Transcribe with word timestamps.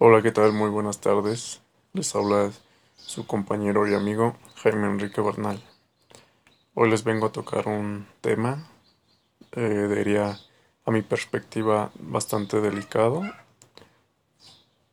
Hola, 0.00 0.22
¿qué 0.22 0.30
tal? 0.30 0.52
Muy 0.52 0.70
buenas 0.70 1.00
tardes. 1.00 1.60
Les 1.92 2.14
habla 2.14 2.52
su 2.94 3.26
compañero 3.26 3.84
y 3.88 3.94
amigo 3.94 4.36
Jaime 4.62 4.86
Enrique 4.86 5.20
Bernal. 5.20 5.60
Hoy 6.74 6.88
les 6.88 7.02
vengo 7.02 7.26
a 7.26 7.32
tocar 7.32 7.66
un 7.66 8.06
tema, 8.20 8.70
eh, 9.56 9.88
diría 9.92 10.38
a 10.84 10.90
mi 10.92 11.02
perspectiva, 11.02 11.90
bastante 11.98 12.60
delicado. 12.60 13.22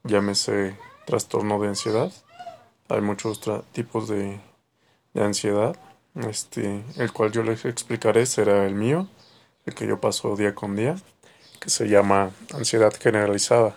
Llámese 0.04 0.76
trastorno 1.06 1.60
de 1.60 1.68
ansiedad. 1.68 2.12
Hay 2.90 3.02
muchos 3.02 3.40
tipos 3.74 4.08
de, 4.08 4.40
de 5.14 5.24
ansiedad. 5.24 5.76
Este, 6.16 6.84
el 6.98 7.14
cual 7.14 7.32
yo 7.32 7.44
les 7.44 7.64
explicaré 7.66 8.26
será 8.26 8.66
el 8.66 8.74
mío, 8.74 9.08
el 9.68 9.76
que 9.76 9.86
yo 9.86 10.02
paso 10.02 10.36
día 10.36 10.56
con 10.56 10.76
día, 10.76 10.96
que 11.60 11.70
se 11.70 11.88
llama 11.90 12.32
ansiedad 12.56 12.92
generalizada. 13.00 13.76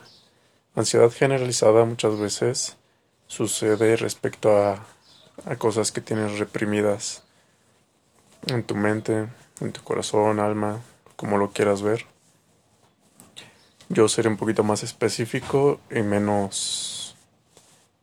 Ansiedad 0.79 1.11
generalizada 1.11 1.85
muchas 1.85 2.17
veces 2.21 2.77
sucede 3.27 3.97
respecto 3.97 4.57
a, 4.57 4.87
a 5.45 5.57
cosas 5.57 5.91
que 5.91 6.01
tienes 6.01 6.39
reprimidas 6.39 7.25
en 8.47 8.63
tu 8.63 8.77
mente, 8.77 9.27
en 9.61 9.73
tu 9.73 9.83
corazón, 9.83 10.39
alma, 10.39 10.81
como 11.17 11.37
lo 11.37 11.51
quieras 11.51 11.83
ver. 11.83 12.07
Yo 13.89 14.07
seré 14.07 14.29
un 14.29 14.37
poquito 14.37 14.63
más 14.63 14.85
específico 14.85 15.81
y 15.91 16.03
menos 16.03 17.17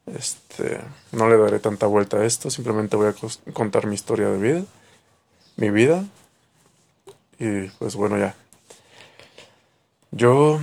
este 0.08 0.82
no 1.14 1.30
le 1.30 1.38
daré 1.38 1.60
tanta 1.60 1.86
vuelta 1.86 2.18
a 2.18 2.26
esto, 2.26 2.50
simplemente 2.50 2.98
voy 2.98 3.08
a 3.08 3.54
contar 3.54 3.88
mi 3.88 3.96
historia 3.96 4.28
de 4.28 4.38
vida, 4.38 4.66
mi 5.56 5.70
vida 5.70 6.04
y 7.40 7.70
pues 7.80 7.96
bueno 7.96 8.18
ya. 8.18 8.36
Yo 10.12 10.60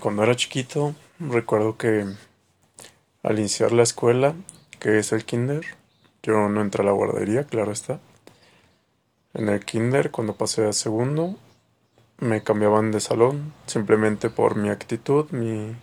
cuando 0.00 0.22
era 0.22 0.36
chiquito 0.36 0.94
Recuerdo 1.20 1.76
que 1.76 2.06
al 3.22 3.38
iniciar 3.38 3.72
la 3.72 3.82
escuela, 3.82 4.34
que 4.78 4.98
es 4.98 5.12
el 5.12 5.26
kinder, 5.26 5.66
yo 6.22 6.48
no 6.48 6.62
entré 6.62 6.82
a 6.82 6.86
la 6.86 6.92
guardería, 6.92 7.44
claro 7.44 7.72
está. 7.72 8.00
En 9.34 9.50
el 9.50 9.62
kinder, 9.62 10.10
cuando 10.10 10.36
pasé 10.36 10.66
a 10.66 10.72
segundo, 10.72 11.36
me 12.20 12.42
cambiaban 12.42 12.90
de 12.90 13.00
salón 13.00 13.52
simplemente 13.66 14.30
por 14.30 14.56
mi 14.56 14.70
actitud, 14.70 15.30
mi, 15.30 15.76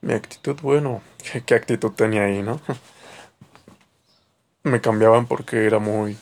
mi 0.00 0.12
actitud, 0.12 0.56
bueno, 0.62 1.02
¿qué, 1.46 1.56
actitud 1.56 1.90
tenía 1.90 2.26
ahí, 2.26 2.40
no? 2.40 2.60
me 4.62 4.80
cambiaban 4.80 5.26
porque 5.26 5.66
era 5.66 5.80
muy 5.80 6.16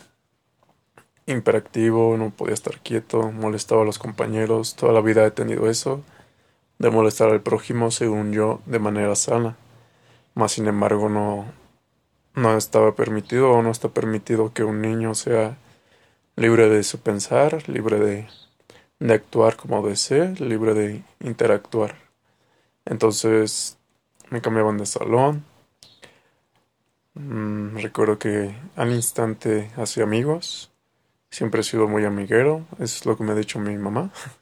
imperactivo, 1.27 2.17
no 2.17 2.31
podía 2.31 2.55
estar 2.55 2.81
quieto, 2.81 3.33
molestaba 3.33 3.83
a 3.83 3.85
los 3.85 3.99
compañeros, 3.99 4.77
toda 4.77 4.95
la 4.95 5.03
vida 5.03 5.27
he 5.27 5.31
tenido 5.31 5.69
eso 5.69 6.03
de 6.81 6.91
molestar 6.91 7.29
al 7.29 7.43
prójimo, 7.43 7.91
según 7.91 8.33
yo, 8.33 8.63
de 8.65 8.79
manera 8.79 9.15
sana. 9.15 9.57
Mas, 10.35 10.53
sin 10.53 10.67
embargo, 10.67 11.11
no, 11.11 11.45
no 12.35 12.57
estaba 12.57 12.95
permitido 12.97 13.53
o 13.53 13.63
no 13.63 13.71
está 13.71 13.91
permitido 13.91 14.55
que 14.55 14.65
un 14.65 14.81
niño 14.81 15.15
sea 15.15 15.59
libre 16.37 16.71
de 16.71 16.83
su 16.83 16.99
pensar, 17.01 17.69
libre 17.69 18.01
de, 18.01 18.29
de 18.99 19.15
actuar 19.15 19.57
como 19.57 19.87
desee, 19.87 20.35
libre 20.37 20.73
de 20.73 21.03
interactuar. 21.21 21.97
Entonces 22.87 23.79
me 24.31 24.41
cambiaban 24.41 24.79
de 24.79 24.87
salón. 24.87 25.45
Mm, 27.15 27.77
recuerdo 27.77 28.19
que 28.19 28.55
al 28.77 28.93
instante 28.93 29.71
hacía 29.77 30.05
amigos. 30.05 30.73
Siempre 31.31 31.61
he 31.61 31.65
sido 31.65 31.89
muy 31.89 32.05
amiguero, 32.07 32.67
es 32.79 33.05
lo 33.07 33.17
que 33.19 33.25
me 33.25 33.33
ha 33.33 33.35
dicho 33.35 33.59
mi 33.59 33.77
mamá. 33.77 34.11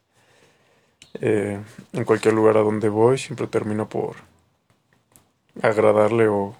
Eh, 1.14 1.60
en 1.92 2.04
cualquier 2.04 2.34
lugar 2.34 2.56
a 2.56 2.62
donde 2.62 2.88
voy 2.88 3.18
siempre 3.18 3.46
termino 3.46 3.88
por 3.88 4.16
agradarle 5.62 6.28
o, 6.28 6.54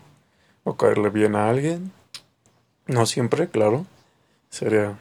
o 0.64 0.76
caerle 0.76 1.10
bien 1.10 1.36
a 1.36 1.48
alguien. 1.48 1.92
No 2.86 3.06
siempre, 3.06 3.48
claro. 3.48 3.86
Sería, 4.50 4.98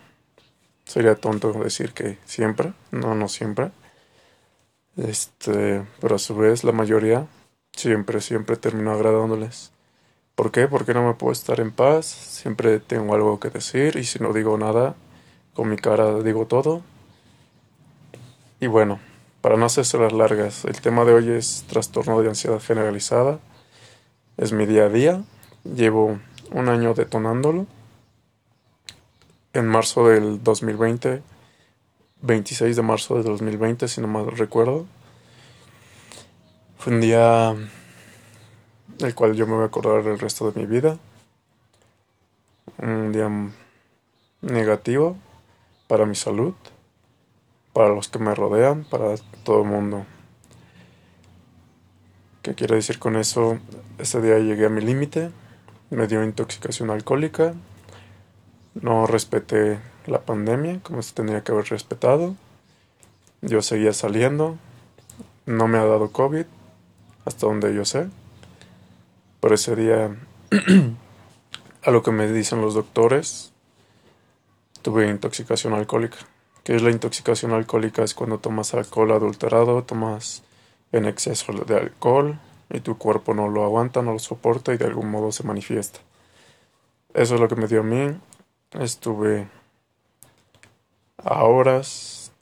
sería 0.85 1.15
tonto 1.15 1.53
decir 1.53 1.93
que 1.93 2.17
siempre. 2.25 2.73
No, 2.91 3.15
no 3.15 3.27
siempre. 3.27 3.71
Este, 4.97 5.85
pero 6.01 6.15
a 6.15 6.19
su 6.19 6.35
vez 6.35 6.63
la 6.63 6.71
mayoría 6.71 7.27
siempre, 7.71 8.21
siempre 8.21 8.57
termino 8.57 8.91
agradándoles. 8.91 9.71
¿Por 10.35 10.51
qué? 10.51 10.67
Porque 10.67 10.93
no 10.93 11.05
me 11.07 11.13
puedo 11.13 11.31
estar 11.31 11.59
en 11.59 11.71
paz. 11.71 12.05
Siempre 12.05 12.79
tengo 12.79 13.15
algo 13.15 13.39
que 13.39 13.49
decir 13.49 13.95
y 13.95 14.03
si 14.03 14.19
no 14.19 14.33
digo 14.33 14.57
nada, 14.57 14.95
con 15.53 15.69
mi 15.69 15.77
cara 15.77 16.21
digo 16.21 16.45
todo. 16.45 16.81
Y 18.59 18.67
bueno, 18.67 18.99
para 19.41 19.57
no 19.57 19.65
hacerse 19.65 19.97
las 19.97 20.13
largas, 20.13 20.65
el 20.65 20.81
tema 20.81 21.05
de 21.05 21.13
hoy 21.13 21.29
es 21.29 21.65
trastorno 21.67 22.21
de 22.21 22.29
ansiedad 22.29 22.59
generalizada. 22.59 23.39
Es 24.37 24.51
mi 24.51 24.65
día 24.65 24.85
a 24.85 24.89
día. 24.89 25.23
Llevo 25.63 26.19
un 26.51 26.69
año 26.69 26.93
detonándolo. 26.93 27.65
En 29.53 29.67
marzo 29.67 30.07
del 30.07 30.43
2020, 30.43 31.21
26 32.21 32.75
de 32.75 32.81
marzo 32.81 33.15
del 33.15 33.23
2020, 33.23 33.87
si 33.87 34.01
no 34.01 34.07
mal 34.07 34.27
recuerdo. 34.31 34.85
Fue 36.77 36.93
un 36.93 37.01
día 37.01 37.55
el 38.99 39.15
cual 39.15 39.33
yo 39.33 39.45
me 39.45 39.53
voy 39.53 39.63
a 39.63 39.67
acordar 39.67 40.05
el 40.05 40.19
resto 40.19 40.51
de 40.51 40.59
mi 40.59 40.65
vida. 40.65 40.97
Un 42.79 43.11
día 43.11 43.29
negativo 44.41 45.17
para 45.87 46.05
mi 46.05 46.15
salud 46.15 46.53
para 47.77 47.89
los 47.89 48.07
que 48.07 48.17
me 48.17 48.33
rodean, 48.33 48.85
para 48.85 49.13
todo 49.43 49.61
el 49.61 49.67
mundo. 49.69 50.03
¿Qué 52.41 52.55
quiero 52.55 52.73
decir 52.73 52.97
con 52.97 53.15
eso? 53.15 53.59
Ese 53.99 54.19
día 54.19 54.39
llegué 54.39 54.65
a 54.65 54.69
mi 54.69 54.81
límite, 54.81 55.29
me 55.91 56.07
dio 56.07 56.23
intoxicación 56.23 56.89
alcohólica, 56.89 57.53
no 58.73 59.05
respeté 59.05 59.77
la 60.07 60.21
pandemia 60.21 60.79
como 60.81 61.03
se 61.03 61.13
tenía 61.13 61.43
que 61.43 61.51
haber 61.51 61.65
respetado, 61.65 62.35
yo 63.43 63.61
seguía 63.61 63.93
saliendo, 63.93 64.57
no 65.45 65.67
me 65.67 65.77
ha 65.77 65.85
dado 65.85 66.11
COVID, 66.11 66.47
hasta 67.25 67.45
donde 67.45 67.75
yo 67.75 67.85
sé, 67.85 68.09
pero 69.39 69.53
ese 69.53 69.75
día, 69.75 70.17
a 71.83 71.91
lo 71.91 72.01
que 72.01 72.11
me 72.11 72.27
dicen 72.27 72.59
los 72.59 72.73
doctores, 72.73 73.53
tuve 74.81 75.07
intoxicación 75.07 75.75
alcohólica 75.75 76.17
que 76.67 76.75
es 76.75 76.81
la 76.81 76.91
intoxicación 76.91 77.53
alcohólica, 77.53 78.03
es 78.03 78.13
cuando 78.13 78.39
tomas 78.39 78.73
alcohol 78.73 79.13
adulterado, 79.13 79.85
tomas 79.85 80.43
en 80.91 81.05
exceso 81.05 81.53
de 81.53 81.77
alcohol 81.77 82.41
y 82.69 82.81
tu 82.81 82.97
cuerpo 82.97 83.33
no 83.33 83.47
lo 83.47 83.63
aguanta, 83.63 84.01
no 84.01 84.11
lo 84.11 84.19
soporta 84.19 84.73
y 84.73 84.77
de 84.77 84.83
algún 84.83 85.09
modo 85.09 85.31
se 85.31 85.45
manifiesta. 85.45 86.01
Eso 87.13 87.35
es 87.35 87.39
lo 87.39 87.47
que 87.47 87.55
me 87.55 87.67
dio 87.67 87.79
a 87.79 87.83
mí. 87.83 88.19
Estuve 88.71 89.47
a 91.23 91.45
horas 91.45 92.33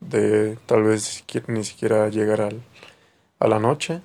de 0.00 0.56
tal 0.66 0.82
vez 0.82 1.24
ni 1.46 1.62
siquiera 1.62 2.08
llegar 2.08 2.40
al, 2.40 2.60
a 3.38 3.46
la 3.46 3.60
noche. 3.60 4.00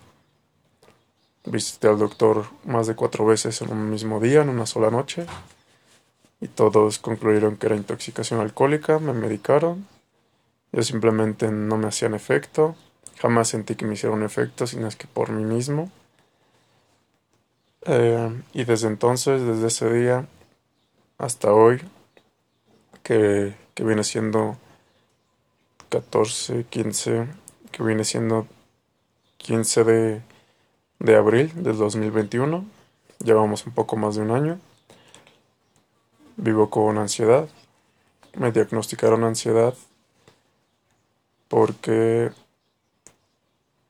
Visité 1.45 1.87
al 1.87 1.97
doctor 1.97 2.45
más 2.65 2.85
de 2.85 2.93
cuatro 2.93 3.25
veces 3.25 3.63
en 3.63 3.71
un 3.71 3.89
mismo 3.89 4.19
día, 4.19 4.43
en 4.43 4.49
una 4.49 4.67
sola 4.67 4.91
noche 4.91 5.25
y 6.43 6.49
todos 6.49 6.99
concluyeron 6.99 7.55
que 7.55 7.67
era 7.67 7.77
intoxicación 7.77 8.41
alcohólica, 8.41 8.99
me 8.99 9.13
medicaron, 9.13 9.87
yo 10.73 10.83
simplemente 10.83 11.49
no 11.49 11.77
me 11.77 11.87
hacían 11.87 12.13
efecto, 12.13 12.75
jamás 13.17 13.47
sentí 13.47 13.75
que 13.75 13.85
me 13.85 13.93
hicieron 13.93 14.23
efecto, 14.23 14.67
sino 14.67 14.87
es 14.87 14.97
que 14.97 15.07
por 15.07 15.31
mí 15.31 15.45
mismo. 15.45 15.89
Eh, 17.85 18.41
y 18.51 18.65
desde 18.65 18.89
entonces, 18.89 19.41
desde 19.41 19.67
ese 19.67 19.93
día 19.93 20.27
hasta 21.17 21.53
hoy, 21.53 21.81
que, 23.03 23.55
que 23.73 23.83
viene 23.85 24.03
siendo 24.03 24.57
14, 25.87 26.65
15, 26.69 27.27
que 27.71 27.83
viene 27.83 28.03
siendo 28.03 28.47
15 29.37 29.83
de, 29.85 30.21
de 30.99 31.15
abril 31.15 31.53
del 31.63 31.77
2021, 31.77 32.65
llevamos 33.23 33.65
un 33.65 33.71
poco 33.71 33.95
más 33.95 34.15
de 34.15 34.23
un 34.23 34.31
año. 34.31 34.59
Vivo 36.37 36.69
con 36.69 36.97
ansiedad. 36.97 37.47
Me 38.37 38.51
diagnosticaron 38.51 39.23
ansiedad 39.23 39.75
porque 41.47 42.31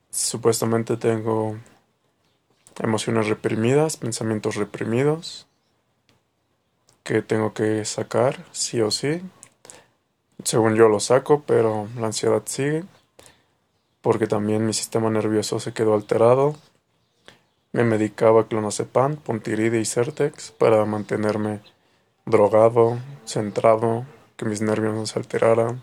supuestamente 0.10 0.98
tengo 0.98 1.58
emociones 2.80 3.28
reprimidas, 3.28 3.98
pensamientos 3.98 4.56
reprimidos 4.56 5.48
que 7.04 7.22
tengo 7.22 7.54
que 7.54 7.86
sacar 7.86 8.46
sí 8.52 8.82
o 8.82 8.92
sí. 8.92 9.22
Según 10.44 10.76
yo 10.76 10.90
lo 10.90 11.00
saco, 11.00 11.44
pero 11.46 11.88
la 11.98 12.08
ansiedad 12.08 12.44
sigue 12.46 12.84
porque 14.02 14.28
también 14.28 14.66
mi 14.66 14.74
sistema 14.74 15.10
nervioso 15.10 15.60
se 15.62 15.74
quedó 15.74 15.94
alterado. 15.94 16.56
Me 17.72 17.86
medicaba 17.86 18.48
clonazepam, 18.48 19.16
puntiride 19.16 19.80
y 19.80 19.86
Certex 19.86 20.52
para 20.52 20.84
mantenerme 20.86 21.62
drogado, 22.26 23.00
centrado, 23.26 24.06
que 24.38 24.46
mis 24.46 24.62
nervios 24.62 24.94
no 24.94 25.06
se 25.06 25.20
alteraran. 25.20 25.82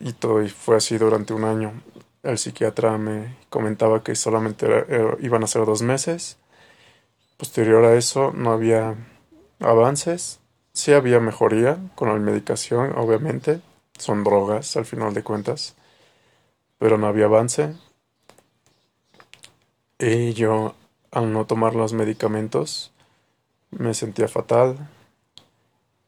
Y 0.00 0.12
todo 0.12 0.42
y 0.42 0.48
fue 0.48 0.76
así 0.76 0.98
durante 0.98 1.32
un 1.34 1.44
año. 1.44 1.72
el 2.22 2.38
psiquiatra 2.38 2.98
me 2.98 3.36
comentaba 3.48 4.02
que 4.02 4.14
solamente 4.14 4.66
iban 5.20 5.44
a 5.44 5.46
ser 5.46 5.64
dos 5.64 5.82
meses. 5.82 6.36
Posterior 7.36 7.84
a 7.84 7.94
eso 7.94 8.32
no 8.34 8.52
había 8.52 8.96
avances. 9.60 10.40
Sí 10.72 10.92
había 10.92 11.20
mejoría 11.20 11.78
con 11.94 12.08
la 12.08 12.14
medicación, 12.14 12.96
obviamente. 12.96 13.60
Son 13.98 14.24
drogas 14.24 14.76
al 14.76 14.84
final 14.84 15.14
de 15.14 15.22
cuentas. 15.22 15.74
Pero 16.78 16.98
no 16.98 17.06
había 17.06 17.26
avance. 17.26 17.74
Y 19.98 20.32
yo, 20.34 20.74
al 21.10 21.32
no 21.32 21.46
tomar 21.46 21.74
los 21.74 21.92
medicamentos, 21.92 22.92
me 23.70 23.94
sentía 23.94 24.28
fatal. 24.28 24.88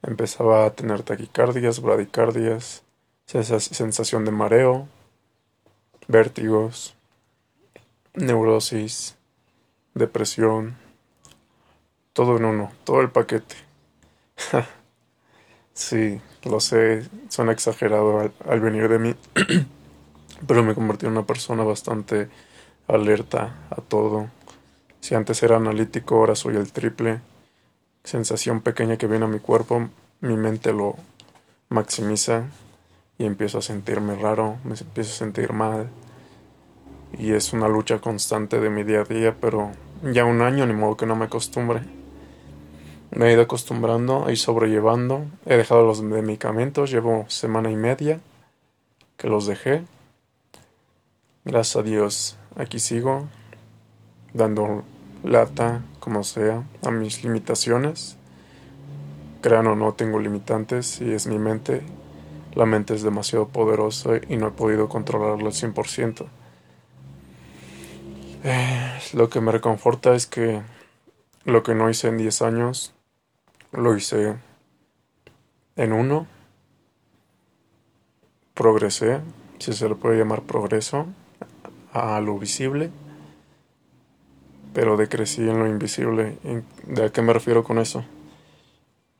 Empezaba 0.03 0.65
a 0.65 0.71
tener 0.71 1.03
taquicardias, 1.03 1.81
bradicardias, 1.81 2.83
sensación 3.27 4.25
de 4.25 4.31
mareo, 4.31 4.89
vértigos, 6.09 6.95
neurosis, 8.15 9.17
depresión, 9.95 10.77
todo 12.13 12.37
en 12.37 12.45
uno, 12.45 12.73
todo 12.85 13.01
el 13.01 13.11
paquete. 13.11 13.57
sí, 15.75 16.21
lo 16.45 16.61
sé, 16.61 17.09
suena 17.29 17.53
exagerado 17.53 18.33
al, 18.47 18.61
venir 18.61 18.89
de 18.89 18.99
mí, 18.99 19.15
pero 20.47 20.63
me 20.63 20.75
convertí 20.75 21.07
en 21.07 21.13
una 21.13 21.27
persona 21.27 21.63
bastante 21.63 22.29
alerta 22.89 23.67
a 23.71 23.81
todo. 23.81 24.29
Si 25.01 25.15
antes 25.15 25.43
era 25.43 25.57
analítico, 25.57 26.17
ahora 26.17 26.35
soy 26.35 26.57
el 26.57 26.73
triple. 26.73 27.21
Sensación 28.05 28.61
pequeña 28.61 28.97
que 28.97 29.07
viene 29.07 29.27
a 29.27 29.29
mi 29.29 29.39
cuerpo, 29.39 29.89
mi 30.21 30.37
mente 30.37 30.73
lo 30.73 30.97
maximiza 31.69 32.45
y 33.19 33.27
empiezo 33.27 33.59
a 33.59 33.63
sentirme 33.63 34.17
raro, 34.17 34.57
me 34.65 34.75
empiezo 34.75 35.13
a 35.13 35.17
sentir 35.17 35.53
mal. 35.53 35.89
Y 37.19 37.33
es 37.33 37.53
una 37.53 37.69
lucha 37.69 37.99
constante 37.99 38.61
de 38.61 38.71
mi 38.71 38.83
día 38.83 39.03
a 39.03 39.05
día, 39.05 39.37
pero 39.41 39.73
ya 40.03 40.25
un 40.25 40.41
año 40.41 40.67
ni 40.67 40.73
modo 40.73 40.97
que 40.97 41.07
no 41.07 41.17
me 41.17 41.27
acostumbre. 41.27 41.83
Me 43.11 43.29
he 43.29 43.33
ido 43.33 43.43
acostumbrando 43.43 44.31
y 44.31 44.37
sobrellevando. 44.37 45.27
He 45.45 45.57
dejado 45.57 45.85
los 45.85 46.01
medicamentos, 46.03 46.91
llevo 46.91 47.27
semana 47.29 47.71
y 47.71 47.77
media 47.77 48.21
que 49.17 49.29
los 49.29 49.47
dejé. 49.47 49.85
Gracias 51.45 51.77
a 51.77 51.83
Dios, 51.83 52.39
aquí 52.57 52.79
sigo, 52.79 53.29
dando 54.33 54.85
lata, 55.23 55.83
como 55.99 56.25
sea, 56.25 56.65
a 56.83 56.91
mis 56.91 57.23
limitaciones. 57.25 58.17
Crean 59.41 59.67
o 59.67 59.77
no, 59.77 59.95
tengo 59.95 60.19
limitantes 60.19 61.01
y 61.01 61.13
es 61.13 61.27
mi 61.27 61.39
mente 61.39 61.83
la 62.55 62.67
mente 62.67 62.95
es 62.95 63.03
demasiado 63.03 63.49
poderosa 63.49 64.11
y 64.29 64.37
no 64.37 64.49
he 64.49 64.51
podido 64.51 64.89
controlarla 64.89 65.47
al 65.49 65.53
100%. 65.53 66.27
Eh, 68.43 69.01
lo 69.13 69.29
que 69.29 69.41
me 69.41 69.53
reconforta 69.53 70.15
es 70.15 70.27
que 70.27 70.63
lo 71.45 71.63
que 71.63 71.75
no 71.75 71.89
hice 71.91 72.09
en 72.09 72.19
10 72.19 72.43
años, 72.43 72.95
lo 73.73 73.97
hice 73.97 74.37
en 75.77 75.93
uno. 75.93 76.27
Progresé, 78.55 79.21
si 79.59 79.73
se 79.73 79.89
le 79.89 79.95
puede 79.95 80.19
llamar 80.19 80.43
progreso, 80.43 81.07
a 81.93 82.21
lo 82.21 82.39
visible, 82.39 82.91
pero 84.73 84.97
decrecí 84.97 85.43
en 85.43 85.59
lo 85.59 85.67
invisible. 85.67 86.39
¿De 86.87 87.05
a 87.05 87.11
qué 87.11 87.23
me 87.23 87.33
refiero 87.33 87.65
con 87.65 87.79
eso? 87.79 88.05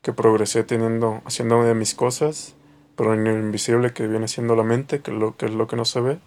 Que 0.03 0.13
progresé 0.13 0.65
teniendo, 0.65 1.21
haciendo 1.25 1.63
de 1.63 1.75
mis 1.75 1.95
cosas 1.95 2.55
pero 3.01 3.15
en 3.15 3.27
el 3.27 3.41
invisible 3.41 3.95
que 3.95 4.07
viene 4.07 4.29
siendo 4.29 4.55
la 4.55 4.63
mente, 4.63 5.01
que, 5.01 5.11
lo, 5.11 5.35
que 5.35 5.47
es 5.47 5.53
lo 5.53 5.67
que 5.67 5.75
no 5.75 5.87
se 5.87 6.03
ve, 6.03 6.19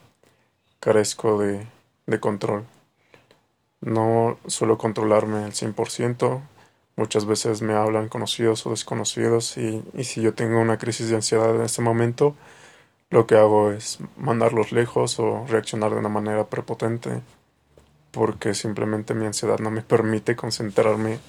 carezco 0.80 1.38
de, 1.38 1.68
de 2.08 2.20
control. 2.20 2.66
No 3.80 4.40
suelo 4.48 4.80
controlarme 4.80 5.44
al 5.44 5.52
100%, 5.52 6.42
muchas 6.96 7.28
veces 7.28 7.62
me 7.62 7.74
hablan 7.74 8.10
conocidos 8.10 8.66
o 8.66 8.72
desconocidos 8.72 9.56
y, 9.58 9.84
y 9.94 10.06
si 10.06 10.24
yo 10.24 10.34
tengo 10.34 10.60
una 10.60 10.80
crisis 10.80 11.10
de 11.10 11.16
ansiedad 11.18 11.56
en 11.56 11.62
este 11.62 11.84
momento, 11.84 12.36
lo 13.12 13.28
que 13.28 13.36
hago 13.36 13.69
es 13.72 14.00
mandarlos 14.18 14.72
lejos 14.72 15.19
o 15.19 15.46
reaccionar 15.48 15.92
de 15.92 16.00
una 16.00 16.10
manera 16.10 16.48
prepotente 16.48 17.22
porque 18.13 18.54
simplemente 18.54 19.15
mi 19.15 19.25
ansiedad 19.25 19.57
no 19.57 19.71
me 19.71 19.81
permite 19.81 20.36
concentrarme 20.36 21.19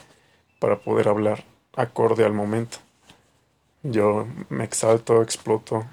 para 0.61 0.79
poder 0.79 1.09
hablar 1.09 1.43
acorde 1.75 2.25
al 2.25 2.35
momento. 2.35 2.77
Yo 3.83 4.29
me 4.51 4.65
exalto, 4.65 5.23
exploto, 5.23 5.87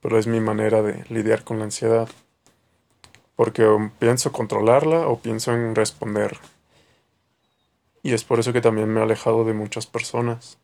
pero 0.00 0.18
es 0.18 0.28
mi 0.28 0.38
manera 0.38 0.82
de 0.82 1.04
lidiar 1.08 1.42
con 1.42 1.58
la 1.58 1.64
ansiedad, 1.64 2.08
porque 3.34 3.66
pienso 3.98 4.30
controlarla 4.30 5.08
o 5.08 5.18
pienso 5.18 5.52
en 5.52 5.74
responder. 5.74 6.38
Y 8.04 8.14
es 8.14 8.22
por 8.22 8.38
eso 8.38 8.52
que 8.52 8.60
también 8.60 8.88
me 8.88 9.00
he 9.00 9.02
alejado 9.02 9.44
de 9.44 9.52
muchas 9.52 9.86
personas, 9.86 10.58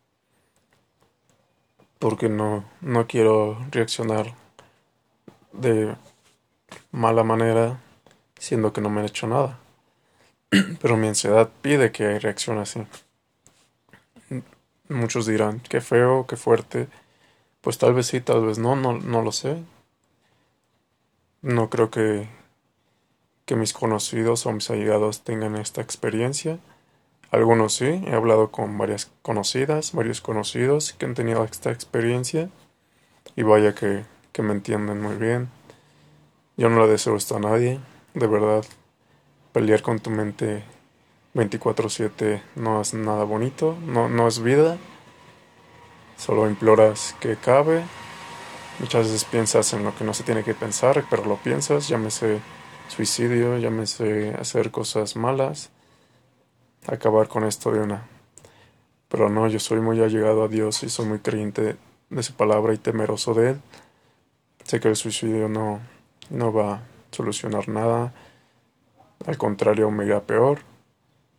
porque 1.99 2.29
no, 2.29 2.63
no 2.79 3.05
quiero 3.05 3.59
reaccionar 3.69 4.33
de 5.51 5.93
mala 6.91 7.23
manera, 7.23 7.81
siendo 8.39 8.73
que 8.73 8.81
no 8.81 8.89
me 8.89 9.01
han 9.01 9.07
hecho 9.07 9.27
nada. 9.27 9.59
Pero 10.81 10.97
mi 10.97 11.07
ansiedad 11.07 11.49
pide 11.61 11.91
que 11.91 12.19
reaccione 12.19 12.61
así. 12.61 12.85
Muchos 14.89 15.25
dirán, 15.25 15.59
qué 15.59 15.81
feo, 15.81 16.25
qué 16.27 16.37
fuerte. 16.37 16.87
Pues 17.61 17.77
tal 17.77 17.93
vez 17.93 18.07
sí, 18.07 18.21
tal 18.21 18.45
vez 18.45 18.57
no, 18.57 18.75
no, 18.75 18.93
no 18.93 19.21
lo 19.21 19.31
sé. 19.31 19.63
No 21.41 21.69
creo 21.69 21.91
que, 21.91 22.29
que 23.45 23.55
mis 23.55 23.73
conocidos 23.73 24.45
o 24.45 24.51
mis 24.51 24.69
allegados 24.69 25.23
tengan 25.23 25.55
esta 25.55 25.81
experiencia. 25.81 26.59
Algunos 27.31 27.73
sí, 27.73 28.01
he 28.05 28.13
hablado 28.13 28.51
con 28.51 28.77
varias 28.77 29.11
conocidas, 29.21 29.91
varios 29.91 30.21
conocidos 30.21 30.93
que 30.93 31.05
han 31.05 31.13
tenido 31.13 31.43
esta 31.43 31.71
experiencia 31.71 32.49
y 33.35 33.43
vaya 33.43 33.75
que, 33.75 34.05
que 34.31 34.41
me 34.41 34.53
entienden 34.53 35.01
muy 35.01 35.15
bien. 35.15 35.49
Yo 36.55 36.69
no 36.69 36.81
le 36.81 36.91
deseo 36.91 37.17
esto 37.17 37.35
a 37.35 37.39
nadie, 37.39 37.81
de 38.17 38.27
verdad. 38.27 38.65
Pelear 39.53 39.81
con 39.81 39.99
tu 39.99 40.09
mente 40.09 40.63
24/7 41.33 42.41
no 42.55 42.81
es 42.81 42.93
nada 42.93 43.23
bonito, 43.23 43.77
no, 43.85 44.09
no 44.09 44.27
es 44.27 44.41
vida. 44.41 44.77
Solo 46.17 46.47
imploras 46.47 47.15
que 47.19 47.35
cabe. 47.35 47.83
Muchas 48.79 49.05
veces 49.05 49.23
piensas 49.25 49.73
en 49.73 49.83
lo 49.83 49.95
que 49.95 50.03
no 50.03 50.13
se 50.13 50.23
tiene 50.23 50.43
que 50.43 50.53
pensar, 50.53 51.03
pero 51.09 51.25
lo 51.25 51.37
piensas, 51.37 51.87
llámese 51.87 52.39
suicidio, 52.87 53.57
llámese 53.57 54.35
hacer 54.39 54.71
cosas 54.71 55.15
malas, 55.15 55.69
acabar 56.87 57.27
con 57.27 57.43
esto 57.43 57.71
de 57.71 57.81
una. 57.81 58.07
Pero 59.09 59.29
no, 59.29 59.47
yo 59.47 59.59
soy 59.59 59.79
muy 59.79 60.01
allegado 60.01 60.43
a 60.43 60.47
Dios 60.47 60.83
y 60.83 60.89
soy 60.89 61.05
muy 61.05 61.19
creyente 61.19 61.77
de 62.09 62.23
su 62.23 62.33
palabra 62.33 62.73
y 62.73 62.77
temeroso 62.77 63.33
de 63.33 63.51
Él. 63.51 63.61
Sé 64.63 64.79
que 64.79 64.89
el 64.89 64.95
suicidio 64.95 65.49
no, 65.49 65.79
no 66.29 66.51
va 66.51 66.81
solucionar 67.17 67.67
nada, 67.67 68.13
al 69.25 69.37
contrario 69.37 69.89
me 69.91 70.05
irá 70.05 70.21
peor. 70.21 70.59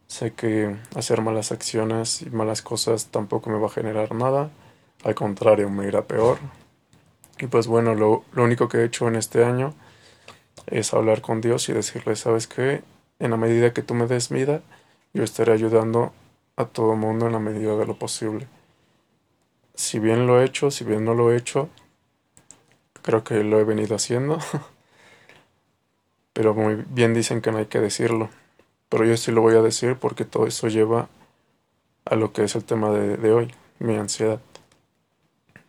Sé 0.06 0.32
que 0.32 0.76
hacer 0.96 1.20
malas 1.20 1.52
acciones 1.52 2.22
y 2.22 2.30
malas 2.30 2.62
cosas 2.62 3.06
tampoco 3.06 3.50
me 3.50 3.58
va 3.58 3.66
a 3.66 3.70
generar 3.70 4.14
nada, 4.14 4.50
al 5.04 5.14
contrario, 5.14 5.70
me 5.70 5.86
irá 5.86 6.02
peor. 6.02 6.38
Y 7.38 7.46
pues 7.46 7.66
bueno, 7.66 7.94
lo, 7.94 8.24
único 8.36 8.68
que 8.68 8.78
he 8.78 8.84
hecho 8.84 9.06
en 9.06 9.16
este 9.16 9.44
año 9.44 9.74
es 10.66 10.92
hablar 10.92 11.20
con 11.20 11.40
Dios 11.40 11.68
y 11.68 11.72
decirle, 11.72 12.16
sabes 12.16 12.46
que 12.46 12.82
en 13.20 13.30
la 13.30 13.36
medida 13.36 13.72
que 13.72 13.82
tú 13.82 13.94
me 13.94 14.06
des 14.06 14.28
vida, 14.28 14.62
yo 15.14 15.22
estaré 15.22 15.52
ayudando 15.52 16.12
a 16.56 16.64
todo 16.64 16.94
el 16.94 16.98
mundo 16.98 17.26
en 17.26 17.32
la 17.32 17.38
medida 17.38 17.76
de 17.76 17.86
lo 17.86 17.98
posible. 17.98 18.48
Si 19.74 20.00
bien 20.00 20.26
lo 20.26 20.40
he 20.40 20.44
hecho, 20.44 20.70
si 20.70 20.84
bien 20.84 21.04
no 21.04 21.14
lo 21.14 21.30
he 21.30 21.36
hecho, 21.36 21.68
creo 23.02 23.22
que 23.22 23.44
lo 23.44 23.60
he 23.60 23.64
venido 23.64 23.94
haciendo. 23.94 24.38
Pero 26.32 26.54
muy 26.54 26.84
bien 26.88 27.14
dicen 27.14 27.40
que 27.40 27.50
no 27.50 27.58
hay 27.58 27.66
que 27.66 27.80
decirlo. 27.80 28.30
Pero 28.88 29.04
yo 29.04 29.16
sí 29.16 29.32
lo 29.32 29.42
voy 29.42 29.54
a 29.56 29.62
decir 29.62 29.96
porque 29.96 30.24
todo 30.24 30.46
eso 30.46 30.68
lleva 30.68 31.08
a 32.04 32.16
lo 32.16 32.32
que 32.32 32.44
es 32.44 32.54
el 32.54 32.64
tema 32.64 32.90
de, 32.90 33.32
hoy, 33.32 33.52
mi 33.78 33.96
ansiedad. 33.96 34.40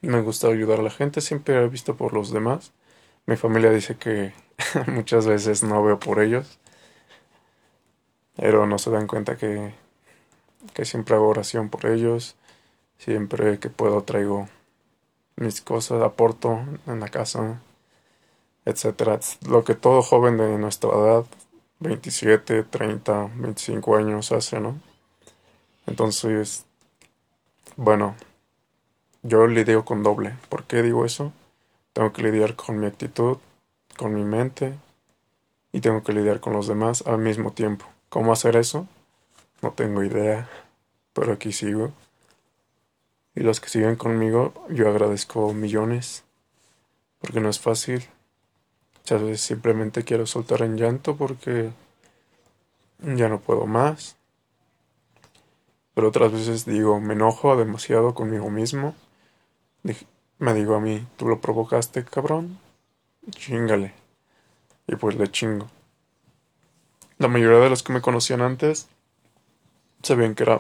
Me 0.02 0.22
gusta 0.22 0.48
ayudar 0.48 0.80
a 0.80 0.84
la 0.84 0.90
gente, 0.90 1.22
siempre 1.22 1.62
he 1.62 1.68
visto 1.68 1.98
por 1.98 2.14
los 2.14 2.32
demás. 2.32 2.72
Mi 3.26 3.36
familia 3.36 3.72
dice 3.72 3.98
que 3.98 4.34
muchas 4.88 5.28
veces 5.28 5.64
no 5.64 5.84
veo 5.84 6.00
por 6.00 6.22
ellos, 6.22 6.60
pero 8.36 8.66
no 8.66 8.78
se 8.78 8.90
dan 8.92 9.08
cuenta 9.08 9.38
que, 9.38 9.74
que 10.74 10.86
siempre 10.86 11.16
hago 11.16 11.28
oración 11.28 11.70
por 11.70 11.86
ellos, 11.86 12.38
siempre 12.98 13.60
que 13.60 13.70
puedo 13.70 14.04
traigo 14.04 14.48
mis 15.36 15.62
cosas, 15.62 16.02
aporto 16.02 16.60
en 16.88 17.00
la 17.00 17.10
casa, 17.10 17.62
etcétera. 18.66 19.20
Lo 19.48 19.64
que 19.64 19.76
todo 19.76 20.02
joven 20.02 20.38
de 20.38 20.58
nuestra 20.58 20.90
edad 20.92 21.26
27, 21.80 22.64
30, 22.64 23.30
25 23.36 23.96
años 23.96 24.32
hace, 24.32 24.60
¿no? 24.60 24.80
Entonces, 25.88 26.66
bueno, 27.78 28.16
yo 29.24 29.48
lidio 29.48 29.86
con 29.86 30.04
doble. 30.04 30.36
¿Por 30.50 30.66
qué 30.66 30.82
digo 30.82 31.06
eso? 31.06 31.32
Tengo 31.94 32.14
que 32.14 32.24
lidiar 32.24 32.56
con 32.56 32.80
mi 32.80 32.86
actitud, 32.86 33.38
con 33.98 34.14
mi 34.14 34.24
mente 34.24 34.78
y 35.72 35.82
tengo 35.82 36.04
que 36.04 36.14
lidiar 36.14 36.40
con 36.40 36.54
los 36.54 36.68
demás 36.68 37.04
al 37.06 37.20
mismo 37.20 37.54
tiempo. 37.54 37.86
¿Cómo 38.10 38.34
hacer 38.34 38.56
eso? 38.56 38.88
No 39.62 39.72
tengo 39.72 40.04
idea, 40.04 40.50
pero 41.14 41.34
aquí 41.34 41.52
sigo. 41.52 41.92
Y 43.36 43.42
los 43.42 43.60
que 43.60 43.70
siguen 43.70 43.96
conmigo, 43.96 44.54
yo 44.70 44.90
agradezco 44.90 45.54
millones, 45.54 46.24
porque 47.20 47.40
no 47.40 47.50
es 47.50 47.60
fácil. 47.60 48.08
Muchas 49.10 49.26
veces 49.26 49.42
simplemente 49.42 50.04
quiero 50.04 50.28
soltar 50.28 50.62
en 50.62 50.78
llanto 50.78 51.18
porque 51.18 51.72
ya 53.00 53.28
no 53.28 53.40
puedo 53.40 53.66
más. 53.66 54.18
Pero 55.96 56.10
otras 56.10 56.32
veces 56.32 56.64
digo, 56.64 57.00
me 57.00 57.16
enojo 57.16 57.58
demasiado 57.58 58.14
conmigo 58.14 58.52
mismo. 58.52 58.94
Me 60.38 60.54
digo 60.54 60.76
a 60.76 60.80
mí, 60.80 61.08
tú 61.18 61.28
lo 61.28 61.42
provocaste, 61.42 62.06
cabrón. 62.06 62.60
Chingale. 63.32 63.96
Y 64.86 64.96
pues 64.96 65.16
le 65.16 65.28
chingo. 65.32 65.68
La 67.18 67.30
mayoría 67.30 67.58
de 67.58 67.72
los 67.72 67.82
que 67.82 67.94
me 67.94 68.02
conocían 68.02 68.42
antes 68.42 68.90
sabían 70.04 70.36
que 70.36 70.44
era, 70.44 70.60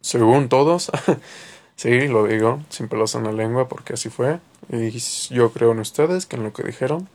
según 0.00 0.48
todos, 0.48 0.90
sí, 1.76 2.08
lo 2.08 2.26
digo, 2.26 2.62
sin 2.68 2.88
pelos 2.88 3.14
en 3.14 3.24
la 3.24 3.32
lengua 3.32 3.68
porque 3.68 3.94
así 3.94 4.08
fue. 4.10 4.40
Y 4.70 4.90
yo 5.34 5.52
creo 5.52 5.72
en 5.72 5.80
ustedes, 5.80 6.26
que 6.26 6.36
en 6.36 6.44
lo 6.44 6.52
que 6.52 6.62
dijeron, 6.62 7.08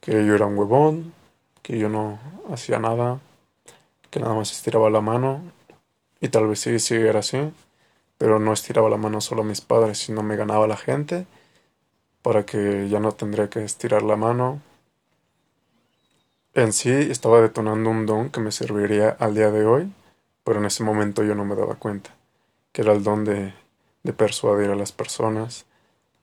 que 0.00 0.12
yo 0.26 0.34
era 0.34 0.46
un 0.46 0.58
huevón, 0.58 1.14
que 1.62 1.78
yo 1.78 1.88
no 1.88 2.18
hacía 2.52 2.78
nada, 2.78 3.20
que 4.10 4.20
nada 4.20 4.34
más 4.34 4.52
estiraba 4.52 4.90
la 4.90 5.00
mano. 5.00 5.42
Y 6.20 6.28
tal 6.28 6.48
vez 6.48 6.60
sí, 6.60 6.78
sí 6.78 6.94
era 6.94 7.20
así, 7.20 7.52
pero 8.18 8.38
no 8.38 8.52
estiraba 8.52 8.90
la 8.90 8.96
mano 8.96 9.20
solo 9.20 9.42
a 9.42 9.44
mis 9.44 9.60
padres, 9.60 9.98
sino 9.98 10.22
me 10.22 10.36
ganaba 10.36 10.66
la 10.66 10.76
gente 10.76 11.26
para 12.22 12.44
que 12.46 12.88
ya 12.88 13.00
no 13.00 13.12
tendría 13.12 13.50
que 13.50 13.64
estirar 13.64 14.02
la 14.02 14.16
mano 14.16 14.60
en 16.56 16.72
sí 16.72 16.90
estaba 16.90 17.42
detonando 17.42 17.90
un 17.90 18.06
don 18.06 18.30
que 18.30 18.40
me 18.40 18.50
serviría 18.50 19.10
al 19.10 19.34
día 19.34 19.50
de 19.50 19.66
hoy, 19.66 19.92
pero 20.42 20.58
en 20.58 20.64
ese 20.64 20.82
momento 20.82 21.22
yo 21.22 21.34
no 21.34 21.44
me 21.44 21.54
daba 21.54 21.74
cuenta, 21.74 22.14
que 22.72 22.80
era 22.80 22.94
el 22.94 23.04
don 23.04 23.26
de, 23.26 23.52
de 24.06 24.12
persuadir 24.12 24.70
a 24.70 24.74
las 24.74 24.92
personas, 24.92 25.66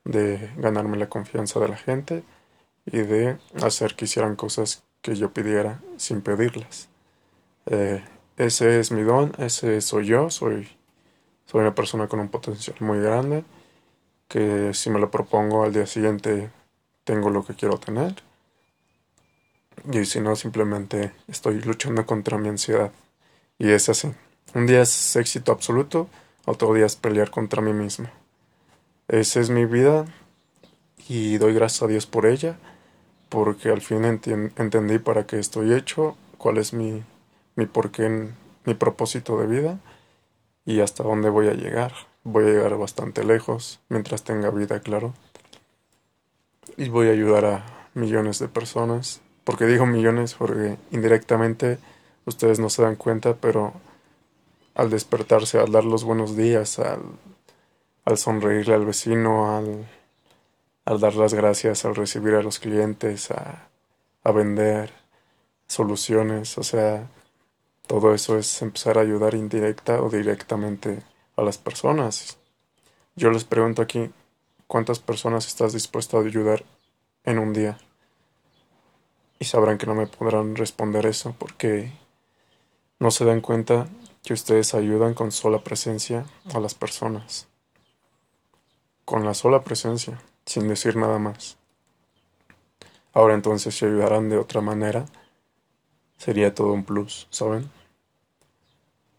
de 0.06 0.52
ganarme 0.58 0.98
la 0.98 1.10
confianza 1.10 1.60
de 1.60 1.68
la 1.68 1.78
gente 1.78 2.24
y 2.86 3.00
de 3.00 3.38
hacer 3.62 3.96
que 3.96 4.06
hicieran 4.06 4.36
cosas 4.36 4.84
que 5.02 5.16
yo 5.16 5.34
pidiera 5.34 5.82
sin 5.98 6.22
pedirlas. 6.22 6.90
Eh, 7.68 8.04
ese 8.38 8.80
es 8.80 8.92
mi 8.92 9.04
don, 9.04 9.34
ese 9.38 9.82
soy 9.82 10.08
yo, 10.08 10.30
soy, 10.30 10.68
soy 11.46 11.62
una 11.62 11.76
persona 11.76 12.08
con 12.08 12.20
un 12.20 12.30
potencial 12.30 12.76
muy 12.80 13.00
grande, 13.00 13.44
que 14.28 14.74
si 14.74 14.90
me 14.90 15.00
lo 15.00 15.12
propongo 15.12 15.64
al 15.64 15.74
día 15.74 15.86
siguiente 15.86 16.50
tengo 17.04 17.30
lo 17.30 17.46
que 17.46 17.54
quiero 17.54 17.78
tener 17.78 18.16
y 19.92 20.06
si 20.06 20.22
no, 20.22 20.36
simplemente 20.36 21.12
estoy 21.28 21.62
luchando 21.62 22.06
contra 22.06 22.38
mi 22.38 22.50
ansiedad. 22.50 22.92
Y 23.60 23.72
es 23.72 23.90
así. 23.90 24.12
Un 24.54 24.66
día 24.66 24.82
es 24.82 25.16
éxito 25.16 25.52
absoluto, 25.52 26.08
otro 26.46 26.74
día 26.74 26.86
es 26.86 26.96
pelear 26.96 27.32
contra 27.32 27.62
mí 27.62 27.74
mismo. 27.74 28.10
Esa 29.08 29.40
es 29.40 29.50
mi 29.50 29.66
vida 29.66 30.06
y 31.08 31.38
doy 31.38 31.54
gracias 31.54 31.84
a 31.84 31.88
Dios 31.88 32.06
por 32.06 32.26
ella, 32.26 32.58
porque 33.30 33.70
al 33.70 33.82
fin 33.82 34.06
entendí 34.06 35.00
para 35.00 35.26
qué 35.26 35.40
estoy 35.40 35.74
hecho, 35.74 36.16
cuál 36.38 36.58
es 36.58 36.74
mi, 36.74 37.04
mi 37.56 37.66
porqué, 37.66 38.30
mi 38.66 38.74
propósito 38.74 39.38
de 39.40 39.48
vida 39.48 39.80
y 40.66 40.82
hasta 40.82 41.04
dónde 41.04 41.30
voy 41.30 41.48
a 41.48 41.54
llegar. 41.54 41.94
Voy 42.24 42.46
a 42.46 42.48
llegar 42.48 42.78
bastante 42.78 43.24
lejos 43.24 43.82
mientras 43.90 44.24
tenga 44.24 44.50
vida, 44.50 44.80
claro. 44.80 45.14
Y 46.78 46.90
voy 46.90 47.08
a 47.08 47.12
ayudar 47.12 47.46
a 47.46 47.66
millones 47.94 48.40
de 48.40 48.48
personas 48.48 49.22
porque 49.44 49.66
digo 49.66 49.86
millones? 49.86 50.36
Porque 50.36 50.78
indirectamente 50.92 51.78
ustedes 52.26 52.60
no 52.60 52.70
se 52.70 52.82
dan 52.82 52.96
cuenta, 52.96 53.36
pero 53.36 53.74
al 54.76 54.90
despertarse, 54.90 55.60
al 55.60 55.72
dar 55.72 55.86
los 55.86 56.04
buenos 56.04 56.36
días, 56.36 56.80
al, 56.80 57.02
al 58.06 58.18
sonreírle 58.18 58.74
al 58.74 58.86
vecino, 58.86 59.56
al, 59.56 59.88
al 60.86 61.00
dar 61.00 61.16
las 61.16 61.34
gracias, 61.34 61.86
al 61.86 61.96
recibir 61.96 62.36
a 62.36 62.44
los 62.44 62.60
clientes, 62.60 63.32
a, 63.32 63.68
a 64.24 64.32
vender 64.32 64.92
soluciones, 65.68 66.58
o 66.58 66.64
sea, 66.64 67.08
todo 67.88 68.14
eso 68.14 68.38
es 68.38 68.62
empezar 68.62 68.98
a 68.98 69.02
ayudar 69.02 69.34
indirecta 69.34 70.02
o 70.02 70.10
directamente 70.10 71.04
a 71.36 71.42
las 71.42 71.58
personas. 71.58 72.38
Yo 73.16 73.30
les 73.32 73.44
pregunto 73.44 73.82
aquí, 73.82 74.12
¿cuántas 74.68 75.00
personas 75.00 75.48
estás 75.48 75.74
dispuesto 75.74 76.18
a 76.18 76.22
ayudar 76.22 76.64
en 77.26 77.40
un 77.40 77.54
día? 77.54 77.78
y 79.44 79.46
sabrán 79.46 79.78
que 79.78 79.86
no 79.86 79.94
me 79.94 80.08
podrán 80.08 80.56
responder 80.56 81.06
eso 81.06 81.36
porque 81.38 81.92
no 82.98 83.12
se 83.12 83.26
dan 83.26 83.42
cuenta 83.42 83.88
que 84.24 84.34
ustedes 84.34 84.74
ayudan 84.74 85.14
con 85.14 85.32
sola 85.32 85.64
presencia 85.64 86.26
a 86.54 86.60
las 86.60 86.74
personas. 86.74 87.48
Con 89.06 89.26
la 89.26 89.34
sola 89.34 89.64
presencia, 89.64 90.22
sin 90.46 90.68
decir 90.68 90.96
nada 90.96 91.20
más. 91.20 91.58
Ahora 93.14 93.34
entonces 93.34 93.76
si 93.76 93.86
ayudarán 93.86 94.30
de 94.30 94.38
otra 94.38 94.62
manera, 94.62 95.06
sería 96.18 96.56
todo 96.56 96.74
un 96.74 96.84
plus, 96.84 97.28
¿saben? 97.30 97.70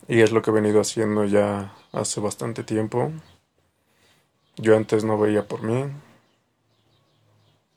Y 0.07 0.21
es 0.21 0.31
lo 0.31 0.41
que 0.41 0.49
he 0.49 0.53
venido 0.53 0.81
haciendo 0.81 1.25
ya 1.25 1.75
hace 1.91 2.19
bastante 2.19 2.63
tiempo. 2.63 3.11
Yo 4.57 4.75
antes 4.75 5.03
no 5.03 5.17
veía 5.17 5.47
por 5.47 5.63
mí, 5.63 5.85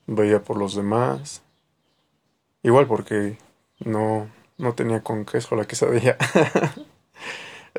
veía 0.07 0.43
por 0.43 0.57
los 0.57 0.75
demás, 0.75 1.43
Igual 2.61 2.87
porque 2.87 3.37
no, 3.79 4.29
no 4.57 4.75
tenía 4.75 5.01
con 5.01 5.25
queso 5.25 5.55
la 5.55 5.65
quesadilla. 5.65 6.17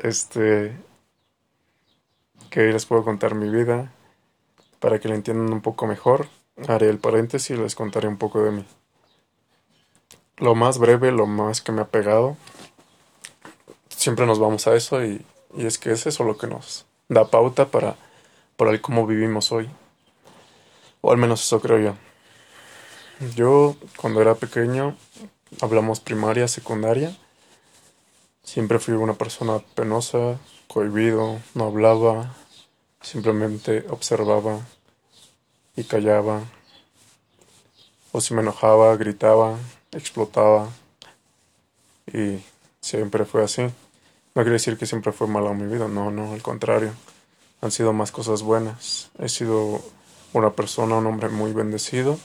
este. 0.01 0.77
Que 2.49 2.73
les 2.73 2.85
puedo 2.85 3.03
contar 3.03 3.35
mi 3.35 3.49
vida. 3.49 3.93
Para 4.79 4.99
que 4.99 5.07
la 5.07 5.15
entiendan 5.15 5.53
un 5.53 5.61
poco 5.61 5.87
mejor. 5.87 6.27
Haré 6.67 6.89
el 6.89 6.99
paréntesis 6.99 7.57
y 7.57 7.61
les 7.61 7.75
contaré 7.75 8.07
un 8.07 8.17
poco 8.17 8.43
de 8.43 8.51
mí. 8.51 8.65
Lo 10.37 10.55
más 10.55 10.79
breve, 10.79 11.11
lo 11.11 11.27
más 11.27 11.61
que 11.61 11.71
me 11.71 11.81
ha 11.81 11.87
pegado. 11.87 12.35
Siempre 13.89 14.25
nos 14.25 14.39
vamos 14.39 14.67
a 14.67 14.75
eso 14.75 15.03
y, 15.03 15.25
y 15.55 15.65
es 15.65 15.77
que 15.77 15.91
es 15.91 16.07
eso 16.07 16.23
lo 16.23 16.37
que 16.37 16.47
nos 16.47 16.85
da 17.09 17.25
pauta 17.25 17.67
para, 17.67 17.95
para 18.55 18.71
el 18.71 18.81
cómo 18.81 19.05
vivimos 19.05 19.51
hoy. 19.51 19.69
O 21.01 21.11
al 21.11 21.17
menos 21.17 21.43
eso 21.43 21.59
creo 21.59 21.79
yo. 21.79 21.95
Yo, 23.35 23.75
cuando 23.97 24.21
era 24.21 24.35
pequeño, 24.35 24.95
hablamos 25.61 25.99
primaria, 25.99 26.47
secundaria. 26.47 27.15
Siempre 28.43 28.79
fui 28.79 28.93
una 28.95 29.13
persona 29.13 29.59
penosa, 29.75 30.39
cohibido, 30.67 31.39
no 31.53 31.65
hablaba, 31.65 32.35
simplemente 33.01 33.85
observaba 33.89 34.59
y 35.75 35.83
callaba. 35.83 36.41
O 38.11 38.19
si 38.19 38.33
me 38.33 38.41
enojaba, 38.41 38.95
gritaba, 38.97 39.57
explotaba. 39.91 40.69
Y 42.11 42.43
siempre 42.81 43.25
fue 43.25 43.43
así. 43.43 43.63
No 43.63 44.43
quiere 44.43 44.53
decir 44.53 44.77
que 44.77 44.85
siempre 44.85 45.11
fue 45.11 45.27
mala 45.27 45.53
mi 45.53 45.71
vida, 45.71 45.87
no, 45.87 46.09
no, 46.11 46.33
al 46.33 46.41
contrario. 46.41 46.93
Han 47.61 47.71
sido 47.71 47.93
más 47.93 48.11
cosas 48.11 48.41
buenas. 48.41 49.11
He 49.19 49.29
sido 49.29 49.81
una 50.33 50.51
persona, 50.51 50.95
un 50.95 51.05
hombre 51.05 51.29
muy 51.29 51.53
bendecido 51.53 52.17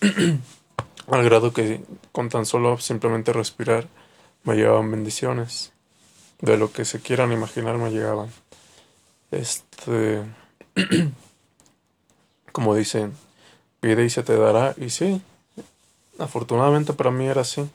al 1.08 1.24
grado 1.24 1.52
que 1.52 1.80
con 2.12 2.28
tan 2.28 2.46
solo 2.46 2.78
simplemente 2.78 3.32
respirar 3.32 3.88
me 4.44 4.54
llegaban 4.54 4.90
bendiciones. 4.90 5.72
De 6.40 6.56
lo 6.56 6.72
que 6.72 6.84
se 6.84 7.00
quieran 7.00 7.32
imaginar 7.32 7.78
me 7.78 7.90
llegaban. 7.90 8.30
Este, 9.30 10.22
como 12.52 12.74
dicen, 12.74 13.14
pide 13.80 14.04
y 14.04 14.10
se 14.10 14.22
te 14.22 14.36
dará. 14.36 14.74
Y 14.76 14.90
sí, 14.90 15.22
afortunadamente 16.18 16.92
para 16.92 17.10
mí 17.10 17.26
era 17.26 17.42
así. 17.42 17.68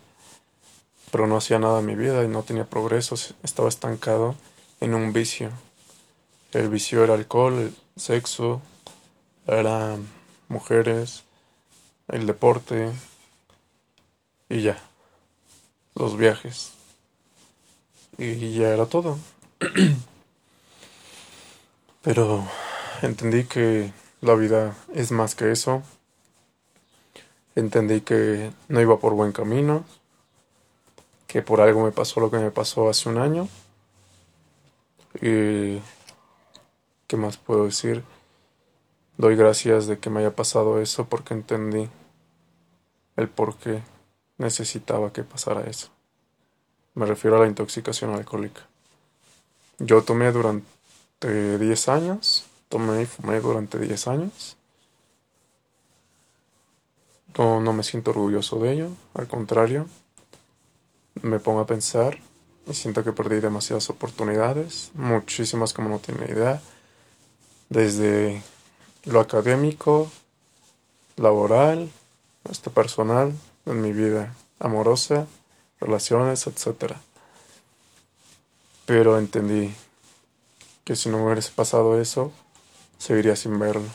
Pero 1.11 1.27
no 1.27 1.37
hacía 1.37 1.59
nada 1.59 1.79
en 1.79 1.85
mi 1.85 1.95
vida 1.95 2.23
y 2.23 2.27
no 2.27 2.43
tenía 2.43 2.65
progreso. 2.65 3.15
Estaba 3.43 3.69
estancado 3.69 4.35
en 4.81 4.93
un 4.93 5.13
vicio. 5.13 5.51
El 6.51 6.69
vicio 6.69 7.03
era 7.03 7.13
alcohol, 7.13 7.53
el 7.53 7.75
sexo, 7.95 8.61
eran 9.45 10.07
mujeres, 10.49 11.23
el 12.07 12.25
deporte 12.25 12.91
y 14.49 14.61
ya, 14.61 14.81
los 15.97 16.17
viajes. 16.17 16.73
Y 18.17 18.53
ya 18.53 18.69
era 18.69 18.85
todo. 18.85 19.17
Pero 22.01 22.47
entendí 23.01 23.43
que 23.45 23.91
la 24.21 24.35
vida 24.35 24.75
es 24.93 25.11
más 25.11 25.35
que 25.35 25.51
eso. 25.51 25.83
Entendí 27.55 28.01
que 28.01 28.51
no 28.67 28.81
iba 28.81 28.99
por 28.99 29.13
buen 29.13 29.31
camino, 29.31 29.83
que 31.25 31.41
por 31.41 31.59
algo 31.59 31.83
me 31.83 31.91
pasó 31.91 32.19
lo 32.19 32.29
que 32.29 32.37
me 32.37 32.51
pasó 32.51 32.89
hace 32.89 33.09
un 33.09 33.17
año. 33.17 33.47
Y 35.21 35.81
¿qué 37.07 37.17
más 37.17 37.37
puedo 37.37 37.65
decir? 37.65 38.03
Doy 39.17 39.35
gracias 39.35 39.87
de 39.87 39.97
que 39.97 40.11
me 40.11 40.19
haya 40.19 40.35
pasado 40.35 40.79
eso 40.79 41.05
porque 41.05 41.33
entendí 41.33 41.89
el 43.15 43.27
por 43.27 43.57
qué 43.57 43.81
necesitaba 44.37 45.11
que 45.11 45.23
pasara 45.23 45.69
eso. 45.69 45.89
Me 46.95 47.05
refiero 47.05 47.37
a 47.37 47.41
la 47.41 47.47
intoxicación 47.47 48.13
alcohólica. 48.13 48.61
Yo 49.79 50.03
tomé 50.03 50.31
durante 50.31 51.59
10 51.59 51.89
años, 51.89 52.45
tomé 52.69 53.03
y 53.03 53.05
fumé 53.05 53.39
durante 53.39 53.77
10 53.79 54.07
años. 54.07 54.57
No, 57.37 57.61
no 57.61 57.73
me 57.73 57.83
siento 57.83 58.11
orgulloso 58.11 58.57
de 58.59 58.73
ello, 58.73 58.89
al 59.13 59.27
contrario, 59.27 59.87
me 61.21 61.39
pongo 61.39 61.59
a 61.59 61.67
pensar 61.67 62.17
y 62.65 62.73
siento 62.73 63.03
que 63.03 63.13
perdí 63.13 63.39
demasiadas 63.39 63.89
oportunidades, 63.91 64.91
muchísimas 64.95 65.73
como 65.73 65.89
no 65.89 65.99
tiene 65.99 66.25
idea, 66.25 66.61
desde 67.69 68.41
lo 69.05 69.19
académico, 69.19 70.09
laboral, 71.15 71.89
hasta 72.49 72.71
personal, 72.71 73.33
en 73.67 73.81
mi 73.81 73.91
vida 73.91 74.33
amorosa, 74.59 75.27
relaciones, 75.79 76.47
etc. 76.47 76.93
Pero 78.85 79.17
entendí 79.17 79.73
que 80.83 80.95
si 80.95 81.09
no 81.09 81.17
me 81.17 81.31
hubiese 81.31 81.51
pasado 81.51 81.99
eso, 81.99 82.31
seguiría 82.97 83.35
sin 83.35 83.59
verlo. 83.59 83.89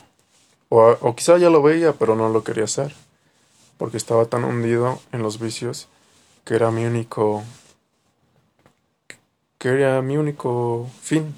O, 0.68 0.96
o 1.00 1.16
quizá 1.16 1.38
ya 1.38 1.50
lo 1.50 1.62
veía, 1.62 1.92
pero 1.94 2.14
no 2.14 2.28
lo 2.28 2.44
quería 2.44 2.64
hacer, 2.64 2.94
porque 3.78 3.96
estaba 3.96 4.26
tan 4.26 4.44
hundido 4.44 5.00
en 5.12 5.22
los 5.22 5.38
vicios 5.38 5.88
que 6.44 6.54
era 6.54 6.70
mi 6.70 6.84
único 6.84 7.44
que 9.58 9.68
era 9.68 10.02
mi 10.02 10.16
único 10.16 10.90
fin. 11.00 11.36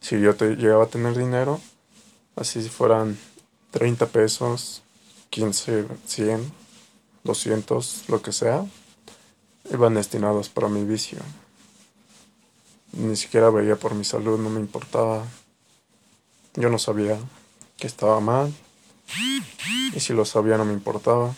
Si 0.00 0.20
yo 0.20 0.34
te, 0.34 0.56
llegaba 0.56 0.84
a 0.84 0.88
tener 0.88 1.16
dinero, 1.16 1.60
así 2.34 2.60
fueran 2.68 3.16
30 3.70 4.06
pesos, 4.06 4.82
15, 5.30 5.86
100, 6.06 6.52
200, 7.24 8.08
lo 8.08 8.22
que 8.22 8.32
sea, 8.32 8.64
iban 9.70 9.94
destinados 9.94 10.48
para 10.48 10.68
mi 10.68 10.84
vicio. 10.84 11.18
Ni 12.92 13.16
siquiera 13.16 13.50
veía 13.50 13.76
por 13.76 13.94
mi 13.94 14.04
salud, 14.04 14.38
no 14.38 14.50
me 14.50 14.60
importaba. 14.60 15.24
Yo 16.54 16.68
no 16.68 16.78
sabía 16.78 17.18
que 17.76 17.86
estaba 17.86 18.20
mal. 18.20 18.52
Y 19.94 20.00
si 20.00 20.12
lo 20.12 20.24
sabía 20.24 20.56
no 20.56 20.64
me 20.64 20.72
importaba. 20.72 21.34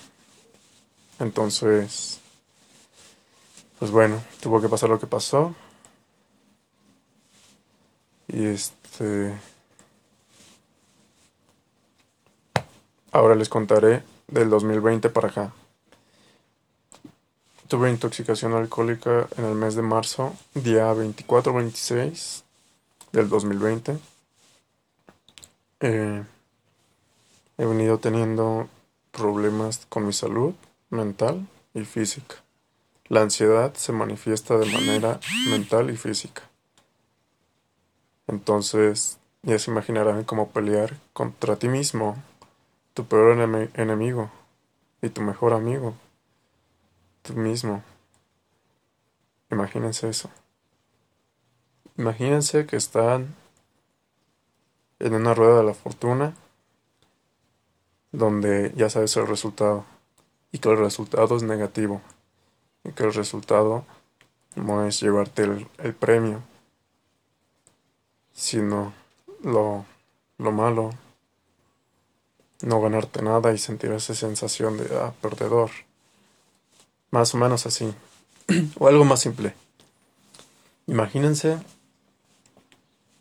Entonces, 1.18 2.20
pues 3.78 3.90
bueno, 3.90 4.22
tuvo 4.40 4.60
que 4.60 4.68
pasar 4.68 4.88
lo 4.88 4.98
que 4.98 5.06
pasó. 5.06 5.54
Y 8.28 8.46
este... 8.46 9.38
Ahora 13.10 13.34
les 13.34 13.50
contaré 13.50 14.02
del 14.26 14.48
2020 14.48 15.10
para 15.10 15.28
acá. 15.28 15.52
Tuve 17.72 17.88
intoxicación 17.88 18.52
alcohólica 18.52 19.26
en 19.38 19.46
el 19.46 19.54
mes 19.54 19.74
de 19.76 19.80
marzo, 19.80 20.34
día 20.52 20.92
24-26 20.92 22.42
del 23.12 23.30
2020. 23.30 23.98
Eh, 25.80 26.22
he 27.56 27.64
venido 27.64 27.96
teniendo 27.96 28.68
problemas 29.10 29.86
con 29.88 30.06
mi 30.06 30.12
salud 30.12 30.52
mental 30.90 31.48
y 31.72 31.86
física. 31.86 32.34
La 33.08 33.22
ansiedad 33.22 33.72
se 33.72 33.92
manifiesta 33.92 34.58
de 34.58 34.66
manera 34.66 35.18
mental 35.48 35.88
y 35.88 35.96
física. 35.96 36.42
Entonces, 38.26 39.16
ya 39.44 39.58
se 39.58 39.70
imaginarán 39.70 40.24
cómo 40.24 40.50
pelear 40.50 40.98
contra 41.14 41.56
ti 41.56 41.68
mismo 41.68 42.22
tu 42.92 43.06
peor 43.06 43.38
enemigo 43.72 44.30
y 45.00 45.08
tu 45.08 45.22
mejor 45.22 45.54
amigo, 45.54 45.94
tú 47.22 47.34
mismo. 47.34 47.82
Imagínense 49.50 50.08
eso. 50.08 50.30
Imagínense 51.96 52.66
que 52.66 52.76
están 52.76 53.34
en 54.98 55.14
una 55.14 55.34
rueda 55.34 55.58
de 55.58 55.64
la 55.64 55.74
fortuna 55.74 56.34
donde 58.12 58.72
ya 58.76 58.88
sabes 58.90 59.16
el 59.16 59.26
resultado 59.26 59.84
y 60.52 60.58
que 60.58 60.68
el 60.68 60.78
resultado 60.78 61.36
es 61.36 61.42
negativo 61.42 62.00
y 62.84 62.92
que 62.92 63.04
el 63.04 63.14
resultado 63.14 63.84
no 64.54 64.86
es 64.86 65.00
llevarte 65.00 65.44
el, 65.44 65.68
el 65.78 65.94
premio, 65.94 66.42
sino 68.32 68.92
lo, 69.42 69.86
lo 70.38 70.52
malo 70.52 70.90
no 72.62 72.80
ganarte 72.80 73.22
nada 73.22 73.52
y 73.52 73.58
sentir 73.58 73.92
esa 73.92 74.14
sensación 74.14 74.76
de 74.76 74.96
ah, 74.96 75.12
perdedor. 75.20 75.70
Más 77.12 77.32
o 77.34 77.38
menos 77.38 77.64
así. 77.66 77.94
o 78.78 78.88
algo 78.88 79.04
más 79.04 79.20
simple. 79.20 79.54
Imagínense 80.88 81.58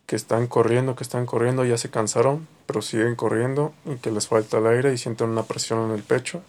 que 0.08 0.15
están 0.15 0.47
corriendo, 0.47 0.95
que 0.95 1.04
están 1.04 1.27
corriendo, 1.27 1.63
ya 1.63 1.77
se 1.77 1.91
cansaron, 1.91 2.47
pero 2.65 2.82
siguen 2.82 3.15
corriendo 3.15 3.73
y 3.86 3.97
que 3.97 4.10
les 4.10 4.27
falta 4.27 4.58
el 4.58 4.65
aire 4.65 4.91
y 4.91 4.97
sienten 4.97 5.30
una 5.30 5.43
presión 5.43 5.89
en 5.89 5.95
el 5.95 6.01
pecho, 6.01 6.41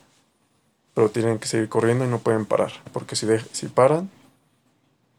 pero 0.94 1.10
tienen 1.10 1.38
que 1.38 1.46
seguir 1.46 1.68
corriendo 1.68 2.06
y 2.06 2.08
no 2.08 2.18
pueden 2.18 2.46
parar, 2.46 2.72
porque 2.94 3.14
si, 3.14 3.26
si 3.52 3.68
paran, 3.68 4.10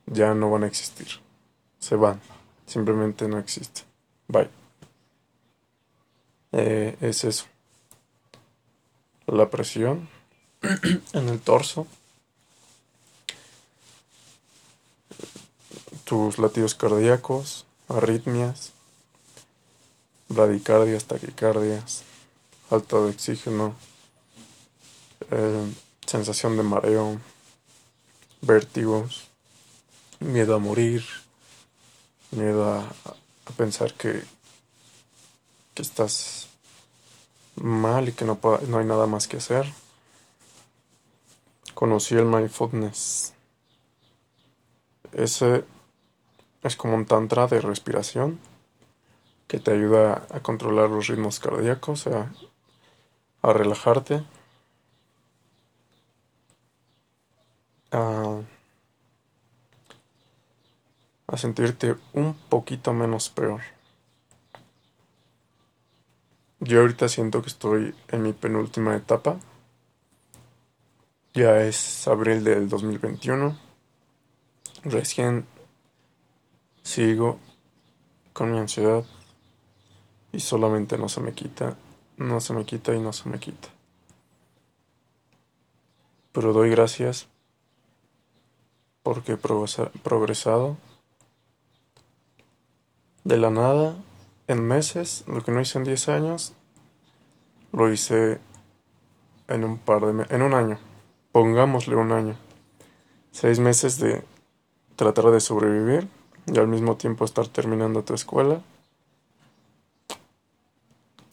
ya 0.08 0.34
no 0.34 0.50
van 0.50 0.64
a 0.64 0.68
existir. 0.68 1.08
Se 1.78 1.96
van, 1.96 2.20
simplemente 2.66 3.28
no 3.28 3.38
existen. 3.38 3.86
Bye. 4.28 4.50
Eh, 6.52 6.98
es 7.00 7.24
eso 7.24 7.46
la 9.28 9.50
presión 9.50 10.10
en 11.14 11.30
el 11.30 11.40
torso, 11.40 11.88
tus 16.04 16.38
latidos 16.38 16.76
cardíacos, 16.76 17.66
arritmias, 17.88 18.72
bradicardias, 20.30 21.06
taquicardias, 21.06 22.04
falta 22.70 22.98
de 22.98 23.10
oxígeno, 23.10 23.76
eh, 25.32 25.74
sensación 26.06 26.58
de 26.58 26.64
mareo, 26.64 27.20
vértigos, 28.42 29.28
miedo 30.20 30.56
a 30.56 30.60
morir, 30.60 31.06
miedo 32.32 32.72
a, 32.72 32.94
pensar 33.58 33.94
que, 33.94 34.24
que 35.74 35.82
estás 35.82 36.48
mal 37.56 38.10
y 38.10 38.14
que 38.14 38.26
no, 38.26 38.40
no 38.68 38.80
hay 38.80 38.86
nada 38.86 39.06
más 39.06 39.28
que 39.28 39.38
hacer. 39.38 39.72
Conocí 41.76 42.16
el 42.16 42.26
mindfulness. 42.26 43.34
Ese 45.12 45.64
es 46.64 46.76
como 46.76 46.96
un 46.96 47.06
tantra 47.06 47.48
de 47.48 47.62
respiración 47.62 48.40
que 49.48 49.60
te 49.60 49.72
ayuda 49.72 50.26
a 50.32 50.40
controlar 50.40 50.90
los 50.90 51.08
ritmos 51.08 51.40
cardíacos, 51.40 52.08
a, 52.08 52.32
relajarte, 53.44 54.24
a, 57.92 58.40
a 61.28 61.38
sentirte 61.38 61.96
un 62.14 62.34
poquito 62.34 62.94
menos 62.94 63.30
peor. 63.30 63.62
Yo 66.62 66.80
ahorita 66.80 67.10
siento 67.10 67.42
que 67.42 67.50
estoy 67.50 67.94
en 68.08 68.24
mi 68.24 68.32
penúltima 68.32 68.96
etapa. 68.96 69.38
Ya 71.34 71.62
es 71.62 72.08
abril 72.08 72.46
del 72.46 72.70
2021. 72.70 73.58
Recién 74.86 75.46
sigo 76.84 77.40
con 78.34 78.52
mi 78.52 78.60
ansiedad 78.60 79.04
y 80.32 80.40
solamente 80.40 80.98
no 80.98 81.10
se 81.10 81.22
me 81.22 81.34
quita, 81.34 81.78
no 82.18 82.40
se 82.40 82.54
me 82.54 82.66
quita 82.66 82.94
y 82.94 83.00
no 83.00 83.14
se 83.14 83.30
me 83.30 83.40
quita. 83.40 83.70
Pero 86.32 86.54
doy 86.54 86.70
gracias 86.70 87.28
porque 89.04 89.34
he 89.34 89.38
progresado 89.38 90.78
de 93.24 93.38
la 93.38 93.50
nada 93.50 93.96
en 94.48 94.66
meses, 94.66 95.24
lo 95.28 95.42
que 95.44 95.52
no 95.52 95.62
hice 95.62 95.78
en 95.78 95.84
10 95.86 96.10
años, 96.10 96.54
lo 97.72 97.92
hice 97.92 98.40
en 99.48 99.64
un 99.64 99.78
par 99.78 100.02
de 100.02 100.26
en 100.34 100.42
un 100.42 100.54
año, 100.54 100.80
pongámosle 101.32 101.96
un 101.96 102.12
año. 102.12 102.36
Seis 103.32 103.60
meses 103.60 104.00
de 104.00 104.24
tratar 104.96 105.32
de 105.32 105.40
sobrevivir 105.40 106.08
y 106.46 106.58
al 106.58 106.68
mismo 106.68 106.98
tiempo 106.98 107.26
estar 107.26 107.48
terminando 107.48 108.04
tu 108.04 108.14
escuela, 108.14 108.62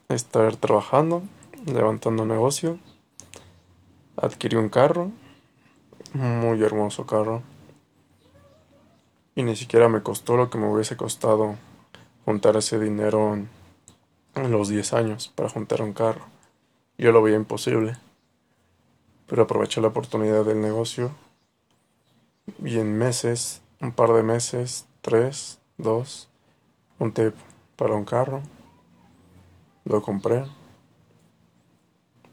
estar 0.09 0.57
trabajando, 0.57 1.23
levantando 1.66 2.25
negocio, 2.25 2.79
adquirí 4.16 4.57
un 4.57 4.68
carro, 4.68 5.11
muy 6.14 6.62
hermoso 6.62 7.07
carro, 7.07 7.42
y 9.35 9.42
ni 9.42 9.57
siquiera 9.57 9.88
me 9.88 10.03
costó 10.03 10.37
lo 10.37 10.51
que 10.51 10.59
me 10.59 10.70
hubiese 10.70 10.96
costado 10.96 11.57
juntar 12.25 12.57
ese 12.57 12.79
dinero 12.79 13.35
en, 13.35 13.49
los 14.51 14.68
10 14.68 14.92
años 14.94 15.33
para 15.35 15.49
juntar 15.49 15.83
un 15.83 15.92
carro. 15.92 16.25
Yo 16.96 17.12
lo 17.12 17.23
veía 17.23 17.37
imposible. 17.37 17.96
pero 19.27 19.42
aproveché 19.42 19.81
la 19.81 19.88
oportunidad 19.88 20.44
del 20.44 20.61
negocio 20.61 21.12
y 22.64 22.79
en 22.79 22.99
meses, 22.99 23.62
un 23.81 23.92
par 23.92 24.12
de 24.12 24.25
meses, 24.25 24.87
tres, 25.01 25.61
dos, 25.79 26.29
junté 26.99 27.33
para 27.77 27.95
un 27.95 28.05
carro, 28.05 28.43
lo 29.85 30.03
compré. 30.03 30.45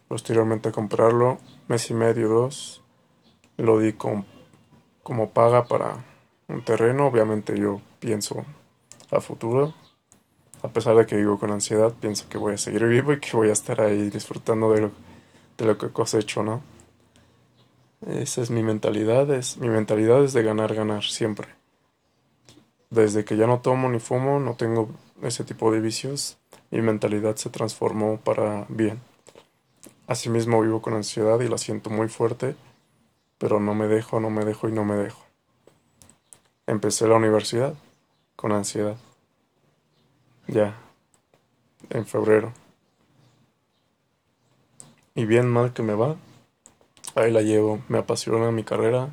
Posteriormente 0.08 0.70
a 0.70 0.72
comprarlo, 0.72 1.38
mes 1.68 1.90
y 1.90 1.94
medio, 1.94 2.30
dos, 2.30 2.82
lo 3.58 3.80
di 3.80 3.94
como 3.94 5.30
paga 5.32 5.66
para 5.66 6.06
un 6.48 6.64
terreno. 6.64 7.08
Obviamente 7.08 7.60
yo 7.60 7.82
pienso 8.00 8.46
a 9.12 9.20
futuro. 9.20 9.74
A 10.64 10.70
pesar 10.70 10.96
de 10.96 11.06
que 11.06 11.18
vivo 11.18 11.38
con 11.38 11.52
ansiedad, 11.52 11.94
pienso 11.94 12.28
que 12.30 12.38
voy 12.38 12.54
a 12.54 12.58
seguir 12.58 12.86
vivo 12.86 13.14
y 13.14 13.20
que 13.20 13.36
voy 13.36 13.50
a 13.50 13.54
estar 13.54 13.80
ahí 13.82 14.10
disfrutando 14.10 14.72
de 14.72 14.82
lo, 14.82 14.92
de 15.58 15.66
lo 15.66 15.78
que 15.78 15.90
cosecho, 15.90 16.42
¿no? 16.42 16.62
Esa 18.06 18.42
es 18.42 18.50
mi 18.50 18.64
mentalidad, 18.64 19.30
es, 19.32 19.58
mi 19.58 19.70
mentalidad 19.70 20.24
es 20.24 20.34
de 20.34 20.44
ganar, 20.44 20.74
ganar, 20.74 21.04
siempre. 21.04 21.48
Desde 22.90 23.26
que 23.26 23.36
ya 23.36 23.48
no 23.48 23.60
tomo 23.60 23.90
ni 23.90 24.00
fumo, 24.00 24.40
no 24.40 24.56
tengo 24.56 24.90
ese 25.22 25.44
tipo 25.44 25.72
de 25.72 25.82
vicios, 25.82 26.38
mi 26.72 26.82
mentalidad 26.82 27.36
se 27.36 27.50
transformó 27.50 28.18
para 28.18 28.66
bien. 28.70 29.02
Asimismo 30.08 30.62
vivo 30.62 30.82
con 30.82 30.94
ansiedad 30.94 31.40
y 31.42 31.50
la 31.50 31.58
siento 31.58 31.90
muy 31.90 32.08
fuerte, 32.08 32.56
pero 33.38 33.60
no 33.60 33.76
me 33.76 33.88
dejo, 33.88 34.20
no 34.20 34.30
me 34.30 34.46
dejo 34.46 34.70
y 34.70 34.72
no 34.72 34.86
me 34.86 34.96
dejo. 34.96 35.22
Empecé 36.66 37.08
la 37.08 37.16
universidad 37.16 37.74
con 38.36 38.52
ansiedad. 38.52 38.98
Ya, 40.48 40.78
en 41.90 42.06
febrero. 42.06 42.54
Y 45.14 45.26
bien 45.26 45.50
mal 45.50 45.74
que 45.74 45.84
me 45.84 45.94
va, 45.94 46.16
ahí 47.16 47.32
la 47.32 47.42
llevo. 47.42 47.82
Me 47.90 47.98
apasiona 47.98 48.52
mi 48.52 48.64
carrera, 48.64 49.10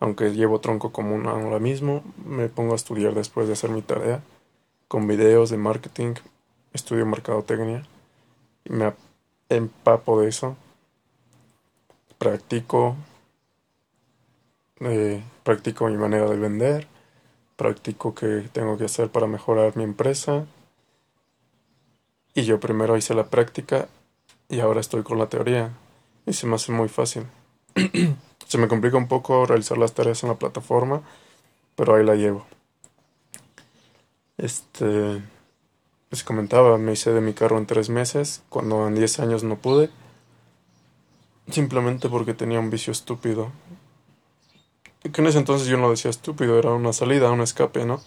aunque 0.00 0.32
llevo 0.32 0.60
tronco 0.60 0.92
común 0.92 1.26
ahora 1.26 1.58
mismo. 1.58 2.02
Me 2.24 2.48
pongo 2.48 2.72
a 2.72 2.76
estudiar 2.76 3.14
después 3.14 3.46
de 3.46 3.54
hacer 3.54 3.70
mi 3.70 3.82
tarea, 3.82 4.22
con 4.86 5.06
videos 5.06 5.50
de 5.50 5.56
marketing, 5.56 6.14
estudio 6.72 7.06
mercadotecnia 7.06 7.86
y 8.64 8.72
me 8.72 8.92
empapo 9.48 10.20
de 10.20 10.28
eso. 10.28 10.56
Practico, 12.18 12.96
eh, 14.80 15.22
practico 15.42 15.86
mi 15.88 15.96
manera 15.96 16.28
de 16.28 16.36
vender, 16.36 16.86
practico 17.56 18.14
qué 18.14 18.48
tengo 18.52 18.76
que 18.76 18.84
hacer 18.84 19.10
para 19.10 19.26
mejorar 19.26 19.76
mi 19.76 19.84
empresa. 19.84 20.46
Y 22.34 22.42
yo 22.42 22.60
primero 22.60 22.96
hice 22.96 23.14
la 23.14 23.30
práctica 23.30 23.88
y 24.48 24.60
ahora 24.60 24.80
estoy 24.80 25.02
con 25.02 25.18
la 25.18 25.28
teoría 25.28 25.72
y 26.26 26.32
se 26.32 26.46
me 26.46 26.54
hace 26.54 26.72
muy 26.72 26.88
fácil. 26.88 27.26
se 28.48 28.58
me 28.58 28.66
complica 28.66 28.96
un 28.96 29.08
poco 29.08 29.44
realizar 29.46 29.76
las 29.78 29.92
tareas 29.92 30.22
en 30.22 30.30
la 30.30 30.36
plataforma, 30.36 31.02
pero 31.76 31.94
ahí 31.94 32.04
la 32.04 32.14
llevo. 32.14 32.46
Este, 34.38 35.22
les 36.10 36.24
comentaba, 36.24 36.78
me 36.78 36.92
hice 36.92 37.12
de 37.12 37.20
mi 37.20 37.34
carro 37.34 37.58
en 37.58 37.66
tres 37.66 37.90
meses, 37.90 38.42
cuando 38.48 38.88
en 38.88 38.94
diez 38.94 39.20
años 39.20 39.44
no 39.44 39.56
pude, 39.56 39.90
simplemente 41.50 42.08
porque 42.08 42.32
tenía 42.32 42.58
un 42.58 42.70
vicio 42.70 42.90
estúpido. 42.90 43.52
Que 45.02 45.20
en 45.20 45.26
ese 45.26 45.38
entonces 45.38 45.68
yo 45.68 45.76
no 45.76 45.90
decía 45.90 46.10
estúpido, 46.10 46.58
era 46.58 46.70
una 46.70 46.94
salida, 46.94 47.30
un 47.30 47.42
escape, 47.42 47.84
¿no? 47.84 48.00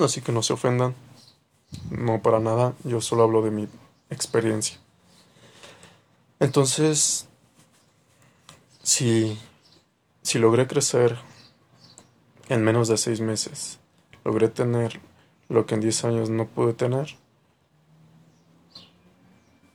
Así 0.00 0.20
que 0.20 0.32
no 0.32 0.42
se 0.42 0.52
ofendan, 0.52 0.96
no 1.90 2.20
para 2.22 2.40
nada, 2.40 2.74
yo 2.82 3.00
solo 3.00 3.22
hablo 3.22 3.40
de 3.42 3.52
mi 3.52 3.68
experiencia. 4.10 4.78
Entonces, 6.40 7.28
si, 8.84 9.38
si 10.22 10.38
logré 10.38 10.66
crecer 10.66 11.16
en 12.50 12.62
menos 12.62 12.86
de 12.86 12.98
seis 12.98 13.20
meses, 13.20 13.80
logré 14.24 14.48
tener 14.48 15.00
lo 15.48 15.64
que 15.64 15.74
en 15.74 15.80
diez 15.80 16.04
años 16.04 16.28
no 16.28 16.46
pude 16.46 16.74
tener, 16.74 17.16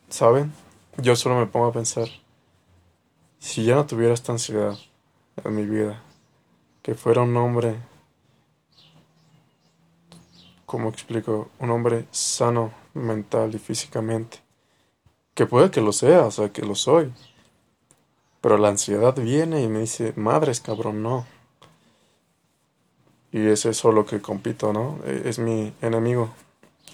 ¿saben? 0.09 0.53
Yo 0.97 1.15
solo 1.15 1.39
me 1.39 1.47
pongo 1.47 1.65
a 1.65 1.73
pensar, 1.73 2.07
si 3.39 3.65
ya 3.65 3.75
no 3.75 3.87
tuviera 3.87 4.13
esta 4.13 4.31
ansiedad 4.31 4.77
en 5.43 5.55
mi 5.55 5.65
vida, 5.65 6.03
que 6.83 6.93
fuera 6.93 7.23
un 7.23 7.35
hombre, 7.35 7.77
como 10.67 10.89
explico, 10.89 11.49
un 11.57 11.71
hombre 11.71 12.05
sano 12.11 12.71
mental 12.93 13.55
y 13.55 13.57
físicamente, 13.57 14.37
que 15.33 15.47
puede 15.47 15.71
que 15.71 15.81
lo 15.81 15.93
sea, 15.93 16.25
o 16.25 16.31
sea, 16.31 16.51
que 16.51 16.61
lo 16.61 16.75
soy. 16.75 17.11
Pero 18.41 18.57
la 18.57 18.69
ansiedad 18.69 19.15
viene 19.15 19.61
y 19.61 19.67
me 19.67 19.79
dice, 19.79 20.13
madres 20.15 20.61
cabrón, 20.61 21.03
no. 21.03 21.25
Y 23.31 23.47
es 23.47 23.65
eso 23.65 23.91
lo 23.91 24.05
que 24.05 24.21
compito, 24.21 24.73
¿no? 24.73 24.99
E, 25.05 25.23
es 25.25 25.39
mi 25.39 25.73
enemigo. 25.81 26.29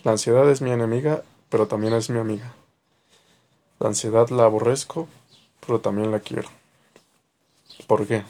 La 0.03 0.11
ansiedad 0.11 0.49
es 0.49 0.61
mi 0.61 0.71
enemiga, 0.71 1.23
pero 1.49 1.67
también 1.67 1.93
es 1.93 2.09
mi 2.09 2.19
amiga. 2.19 2.53
La 3.79 3.87
ansiedad 3.87 4.29
la 4.29 4.45
aborrezco, 4.45 5.07
pero 5.65 5.79
también 5.79 6.11
la 6.11 6.19
quiero. 6.19 6.49
¿Por 7.87 8.07
qué? 8.07 8.23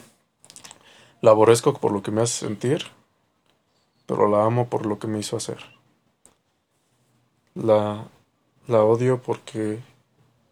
La 1.21 1.32
aborrezco 1.32 1.73
por 1.73 1.91
lo 1.91 2.04
que 2.04 2.12
me 2.12 2.21
hace 2.21 2.45
sentir, 2.45 2.84
pero 4.06 4.28
la 4.30 4.45
amo 4.45 4.67
por 4.67 4.86
lo 4.86 4.99
que 4.99 5.08
me 5.08 5.19
hizo 5.19 5.38
hacer. 5.38 5.60
La, 7.54 8.08
la 8.67 8.84
odio 8.84 9.21
porque 9.21 9.80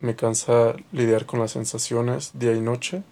me 0.04 0.18
cansa 0.18 0.76
lidiar 0.92 1.26
con 1.26 1.39
las 1.39 1.52
sensaciones 1.52 2.32
día 2.38 2.52
y 2.52 2.60
noche, 2.60 3.04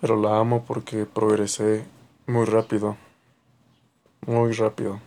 pero 0.00 0.14
la 0.14 0.38
amo 0.38 0.64
porque 0.64 1.04
progresé 1.04 1.84
muy 2.28 2.44
rápido, 2.44 2.96
muy 4.24 4.52
rápido. 4.52 5.00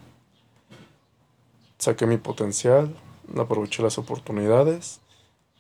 Saqué 1.78 2.06
mi 2.06 2.18
potencial, 2.18 2.94
aproveché 3.38 3.82
las 3.82 3.98
oportunidades, 3.98 5.00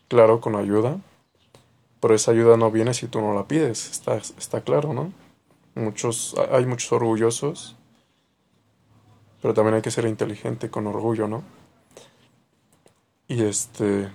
claro, 0.09 0.41
con 0.41 0.57
ayuda, 0.57 0.99
pero 2.01 2.13
esa 2.13 2.31
ayuda 2.31 2.57
no 2.57 2.69
viene 2.69 2.93
si 2.93 3.07
tú 3.07 3.21
no 3.21 3.33
la 3.33 3.47
pides, 3.47 3.89
está, 3.89 4.17
está 4.17 4.59
claro, 4.59 4.93
¿no? 4.93 5.13
Muchos, 5.73 6.35
hay 6.51 6.65
muchos 6.65 6.91
orgullosos, 6.91 7.77
pero 9.41 9.53
también 9.53 9.75
hay 9.75 9.81
que 9.81 9.91
ser 9.91 10.03
inteligente 10.03 10.69
con 10.69 10.85
orgullo, 10.85 11.29
¿no? 11.29 11.43
Y 13.27 13.43
este, 13.43 14.09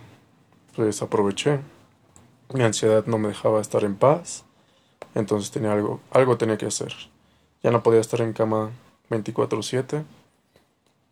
pues 0.74 1.02
aproveché. 1.02 1.60
Mi 2.54 2.62
ansiedad 2.62 3.06
no 3.06 3.18
me 3.18 3.28
dejaba 3.28 3.60
estar 3.60 3.84
en 3.84 3.96
paz. 3.96 4.44
Entonces 5.14 5.50
tenía 5.50 5.72
algo, 5.72 6.00
algo 6.10 6.38
tenía 6.38 6.56
que 6.56 6.66
hacer. 6.66 6.94
Ya 7.62 7.70
no 7.70 7.82
podía 7.82 8.00
estar 8.00 8.20
en 8.20 8.32
cama 8.32 8.70
24/7 9.10 10.04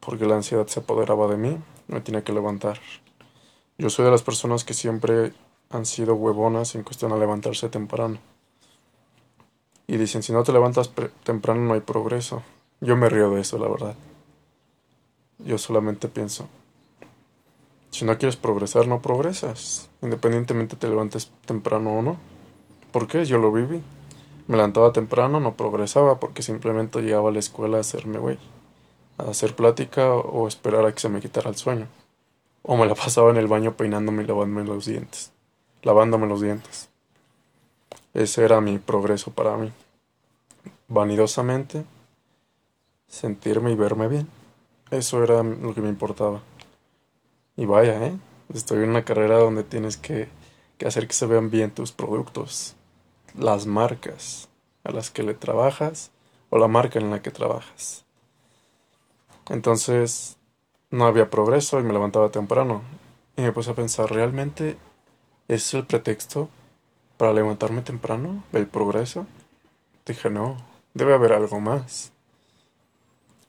porque 0.00 0.24
la 0.24 0.36
ansiedad 0.36 0.66
se 0.66 0.80
apoderaba 0.80 1.28
de 1.28 1.36
mí. 1.36 1.58
Me 1.88 2.00
tenía 2.00 2.24
que 2.24 2.32
levantar. 2.32 2.80
Yo 3.76 3.90
soy 3.90 4.04
de 4.04 4.10
las 4.10 4.22
personas 4.22 4.64
que 4.64 4.74
siempre 4.74 5.32
han 5.70 5.86
sido 5.86 6.14
huevonas 6.14 6.74
en 6.74 6.82
cuestión 6.82 7.12
a 7.12 7.16
levantarse 7.16 7.68
temprano. 7.68 8.18
Y 9.86 9.96
dicen, 9.96 10.22
si 10.22 10.32
no 10.32 10.42
te 10.42 10.52
levantas 10.52 10.90
temprano 11.24 11.60
no 11.60 11.74
hay 11.74 11.80
progreso. 11.80 12.42
Yo 12.80 12.96
me 12.96 13.08
río 13.08 13.30
de 13.30 13.40
eso, 13.40 13.58
la 13.58 13.68
verdad. 13.68 13.94
Yo 15.38 15.58
solamente 15.58 16.08
pienso, 16.08 16.48
si 17.90 18.05
no 18.05 18.16
quieres 18.18 18.37
progresar, 18.37 18.87
no 18.87 19.03
progresas, 19.03 19.90
independientemente 20.00 20.76
te 20.76 20.88
levantes 20.88 21.31
temprano 21.44 21.98
o 21.98 22.03
no. 22.03 22.16
¿Por 22.92 23.07
qué? 23.07 23.24
Yo 23.24 23.38
lo 23.38 23.53
viví. 23.53 23.83
Me 24.46 24.57
levantaba 24.57 24.92
temprano, 24.92 25.38
no 25.40 25.55
progresaba 25.55 26.18
porque 26.18 26.42
simplemente 26.42 27.03
llegaba 27.03 27.31
a 27.31 27.33
la 27.33 27.38
escuela 27.38 27.76
a 27.76 27.81
hacerme 27.81 28.18
güey, 28.18 28.38
a 29.18 29.31
hacer 29.31 29.55
plática 29.55 30.12
o 30.12 30.48
esperar 30.48 30.87
a 30.87 30.92
que 30.92 31.00
se 31.00 31.09
me 31.09 31.20
quitara 31.20 31.50
el 31.50 31.57
sueño. 31.57 31.87
O 32.62 32.76
me 32.76 32.87
la 32.87 32.94
pasaba 32.94 33.31
en 33.31 33.37
el 33.37 33.46
baño 33.46 33.76
peinándome 33.76 34.22
y 34.22 34.26
lavándome 34.26 34.64
los 34.64 34.87
dientes, 34.87 35.33
lavándome 35.83 36.26
los 36.26 36.40
dientes. 36.40 36.88
Ese 38.12 38.44
era 38.44 38.61
mi 38.61 38.79
progreso 38.79 39.31
para 39.31 39.57
mí. 39.57 39.72
Vanidosamente, 40.88 41.85
sentirme 43.07 43.72
y 43.72 43.76
verme 43.76 44.09
bien. 44.09 44.29
Eso 44.90 45.22
era 45.22 45.42
lo 45.42 45.74
que 45.74 45.81
me 45.81 45.88
importaba. 45.88 46.40
Y 47.60 47.66
vaya, 47.66 48.06
¿eh? 48.06 48.18
Estoy 48.54 48.84
en 48.84 48.88
una 48.88 49.04
carrera 49.04 49.36
donde 49.36 49.64
tienes 49.64 49.98
que, 49.98 50.30
hacer 50.82 51.06
que 51.06 51.12
se 51.12 51.26
vean 51.26 51.50
bien 51.50 51.70
tus 51.70 51.92
productos, 51.92 52.74
las 53.36 53.66
marcas 53.66 54.48
a 54.82 54.92
las 54.92 55.10
que 55.10 55.22
le 55.22 55.34
trabajas 55.34 56.10
o 56.48 56.56
la 56.56 56.68
marca 56.68 56.98
en 56.98 57.10
la 57.10 57.20
que 57.20 57.30
trabajas. 57.30 58.06
Entonces, 59.50 60.38
no 60.90 61.04
había 61.04 61.28
progreso 61.28 61.78
y 61.78 61.82
me 61.82 61.92
levantaba 61.92 62.30
temprano. 62.30 62.80
Y 63.36 63.42
me 63.42 63.52
puse 63.52 63.72
a 63.72 63.74
pensar, 63.74 64.10
¿realmente 64.10 64.78
es 65.46 65.74
el 65.74 65.84
pretexto 65.84 66.48
para 67.18 67.34
levantarme 67.34 67.82
temprano? 67.82 68.42
¿El 68.54 68.68
progreso? 68.68 69.26
Dije, 70.06 70.30
no, 70.30 70.56
debe 70.94 71.12
haber 71.12 71.34
algo 71.34 71.60
más. 71.60 72.10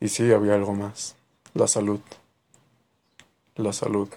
Y 0.01 0.09
sí, 0.09 0.33
había 0.33 0.55
algo 0.55 0.73
más. 0.73 1.15
La 1.53 1.69
salud 1.69 2.01
la 3.61 3.73
salud. 3.73 4.09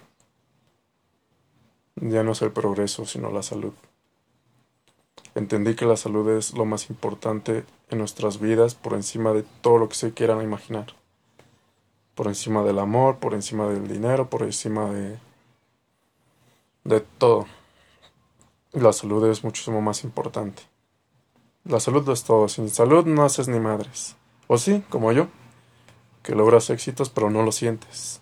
Ya 1.97 2.23
no 2.23 2.33
es 2.33 2.43
el 2.43 2.53
progreso, 2.53 3.07
sino 3.07 3.31
la 3.31 3.43
salud. 3.43 3.73
Entendí 5.35 5.75
que 5.75 5.87
la 5.87 5.97
salud 5.97 6.29
es 6.31 6.55
lo 6.55 6.65
más 6.65 6.91
importante 6.91 7.65
en 7.91 7.99
nuestras 7.99 8.41
vidas 8.41 8.75
por 8.75 8.95
encima 8.95 9.33
de 9.33 9.45
todo 9.61 9.79
lo 9.79 9.89
que 9.89 9.97
se 9.97 10.13
quieran 10.13 10.43
imaginar. 10.43 10.95
Por 12.15 12.29
encima 12.29 12.63
del 12.63 12.79
amor, 12.79 13.19
por 13.19 13.35
encima 13.35 13.67
del 13.69 13.89
dinero, 13.89 14.31
por 14.31 14.43
encima 14.43 14.91
de 14.91 15.19
de 16.85 17.01
todo. 17.01 17.47
La 18.73 18.93
salud 18.93 19.27
es 19.29 19.43
muchísimo 19.43 19.81
más 19.81 20.05
importante. 20.05 20.63
La 21.65 21.81
salud 21.81 22.09
es 22.11 22.25
todo. 22.25 22.49
Sin 22.49 22.69
salud 22.69 23.07
no 23.07 23.25
haces 23.25 23.49
ni 23.49 23.59
madres. 23.59 24.17
O 24.47 24.59
sí, 24.59 24.85
como 24.91 25.11
yo, 25.13 25.29
que 26.23 26.35
logras 26.35 26.71
éxitos 26.71 27.09
pero 27.09 27.31
no 27.31 27.43
lo 27.43 27.53
sientes. 27.53 28.21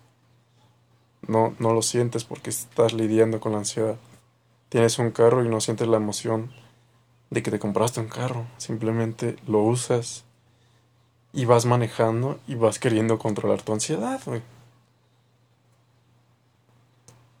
No, 1.27 1.55
no 1.59 1.73
lo 1.73 1.81
sientes 1.81 2.23
porque 2.23 2.49
estás 2.49 2.93
lidiando 2.93 3.39
con 3.39 3.53
la 3.53 3.59
ansiedad. 3.59 3.97
Tienes 4.69 4.99
un 4.99 5.11
carro 5.11 5.43
y 5.43 5.49
no 5.49 5.61
sientes 5.61 5.87
la 5.87 5.97
emoción 5.97 6.51
de 7.29 7.43
que 7.43 7.51
te 7.51 7.59
compraste 7.59 7.99
un 7.99 8.07
carro. 8.07 8.45
Simplemente 8.57 9.37
lo 9.47 9.61
usas 9.61 10.25
y 11.31 11.45
vas 11.45 11.65
manejando 11.65 12.39
y 12.47 12.55
vas 12.55 12.79
queriendo 12.79 13.17
controlar 13.17 13.61
tu 13.61 13.73
ansiedad, 13.73 14.21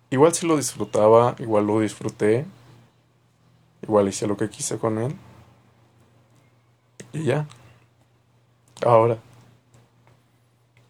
Igual 0.09 0.31
si 0.35 0.45
lo 0.45 0.57
disfrutaba, 0.57 1.35
igual 1.39 1.65
lo 1.65 1.79
disfruté. 1.79 2.45
Igual 3.81 4.07
hice 4.09 4.27
lo 4.27 4.37
que 4.37 4.47
quise 4.47 4.77
con 4.77 4.99
él. 4.99 5.15
Y 7.13 7.23
ya. 7.23 7.47
Ahora. 8.85 9.17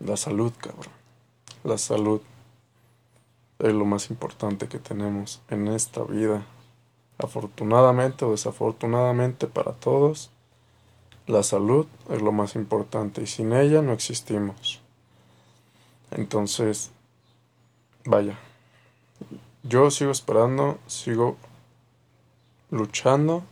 La 0.01 0.17
salud, 0.17 0.51
cabrón. 0.59 0.91
La 1.63 1.77
salud 1.77 2.21
es 3.63 3.73
lo 3.73 3.85
más 3.85 4.09
importante 4.09 4.67
que 4.67 4.77
tenemos 4.77 5.41
en 5.49 5.69
esta 5.69 6.03
vida. 6.03 6.45
Afortunadamente 7.17 8.25
o 8.25 8.31
desafortunadamente 8.31 9.47
para 9.47 9.71
todos, 9.71 10.31
la 11.27 11.43
salud 11.43 11.87
es 12.09 12.21
lo 12.21 12.33
más 12.33 12.55
importante 12.55 13.21
y 13.21 13.27
sin 13.27 13.53
ella 13.53 13.81
no 13.81 13.93
existimos. 13.93 14.81
Entonces, 16.11 16.91
vaya, 18.03 18.37
yo 19.63 19.89
sigo 19.91 20.11
esperando, 20.11 20.77
sigo 20.87 21.37
luchando 22.69 23.43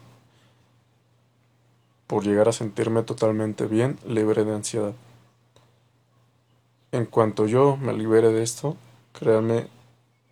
por 2.08 2.26
llegar 2.26 2.50
a 2.50 2.52
sentirme 2.52 3.04
totalmente 3.04 3.66
bien, 3.66 3.98
libre 4.06 4.44
de 4.44 4.56
ansiedad. 4.56 4.94
En 6.92 7.06
cuanto 7.06 7.46
yo 7.48 7.78
me 7.78 7.94
libere 7.94 8.34
de 8.34 8.44
esto, 8.44 8.76
créanme, 9.14 9.68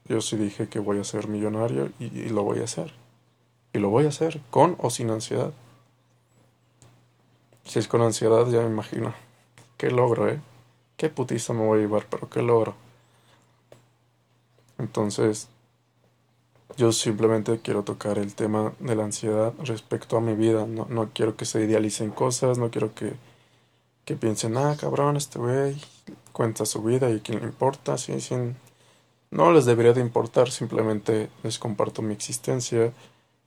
yo 0.09 0.21
sí 0.21 0.37
dije 0.37 0.67
que 0.67 0.79
voy 0.79 0.99
a 0.99 1.03
ser 1.03 1.27
millonario 1.27 1.91
y, 1.99 2.29
lo 2.29 2.43
voy 2.43 2.59
a 2.59 2.63
hacer. 2.63 2.91
Y 3.73 3.77
lo 3.77 3.89
voy 3.89 4.05
a 4.05 4.09
hacer, 4.09 4.41
con 4.49 4.75
o 4.79 4.89
sin 4.89 5.11
ansiedad. 5.11 5.53
Si 7.63 7.77
es 7.77 7.87
con 7.87 8.01
ansiedad, 8.01 8.47
ya 8.47 8.61
me 8.61 8.67
imagino. 8.67 9.13
Qué 9.77 9.91
logro, 9.91 10.27
¿eh? 10.27 10.41
Qué 10.97 11.09
putiza 11.09 11.53
me 11.53 11.63
voy 11.65 11.77
a 11.77 11.81
llevar, 11.83 12.07
pero 12.09 12.27
qué 12.27 12.41
logro. 12.41 12.73
Entonces, 14.79 15.47
yo 16.75 16.91
simplemente 16.91 17.59
quiero 17.61 17.83
tocar 17.83 18.17
el 18.17 18.33
tema 18.33 18.73
de 18.79 18.95
la 18.95 19.03
ansiedad 19.03 19.53
respecto 19.59 20.17
a 20.17 20.21
mi 20.21 20.33
vida. 20.33 20.65
No, 20.65 20.87
no 20.89 21.11
quiero 21.13 21.35
que 21.35 21.45
se 21.45 21.63
idealicen 21.63 22.09
cosas, 22.09 22.57
no 22.57 22.71
quiero 22.71 22.95
que, 22.95 23.13
que 24.05 24.15
piensen, 24.15 24.57
ah, 24.57 24.75
cabrón, 24.79 25.17
este 25.17 25.37
güey 25.37 25.79
cuenta 26.31 26.65
su 26.65 26.81
vida 26.81 27.11
y 27.11 27.19
quién 27.19 27.41
le 27.41 27.45
importa. 27.45 27.97
Sí, 27.99 28.19
sí, 28.19 28.35
no 29.31 29.51
les 29.51 29.65
debería 29.65 29.93
de 29.93 30.01
importar, 30.01 30.51
simplemente 30.51 31.29
les 31.43 31.59
comparto 31.59 32.01
mi 32.01 32.13
existencia. 32.13 32.93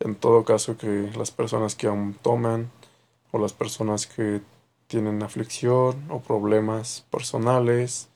En 0.01 0.15
todo 0.15 0.45
caso, 0.45 0.77
que 0.77 1.11
las 1.17 1.31
personas 1.31 1.75
que 1.75 1.87
aún 1.87 2.15
toman 2.15 2.71
o 3.31 3.39
las 3.39 3.53
personas 3.53 4.07
que 4.07 4.41
tienen 4.87 5.23
aflicción 5.23 6.07
o 6.11 6.21
problemas 6.21 7.07
personales, 7.11 8.09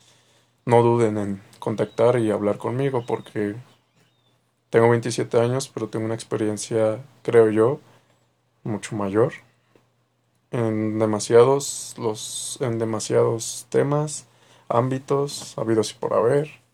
no 0.65 0.83
duden 0.83 1.17
en 1.19 1.43
contactar 1.59 2.19
y 2.19 2.31
hablar 2.31 2.59
conmigo 2.59 3.05
porque 3.07 3.57
tengo 4.71 4.91
27 4.91 5.41
años, 5.41 5.69
pero 5.69 5.89
tengo 5.89 6.05
una 6.05 6.15
experiencia, 6.15 7.03
creo 7.23 7.51
yo, 7.51 7.81
mucho 8.65 8.97
mayor 8.97 9.33
en 10.51 10.99
demasiados 10.99 11.95
los 11.99 12.59
en 12.61 12.79
demasiados 12.79 13.67
temas, 13.69 14.27
ámbitos, 14.69 15.57
habidos 15.59 15.93
y 15.93 15.95
por 15.95 16.15
haber. 16.15 16.66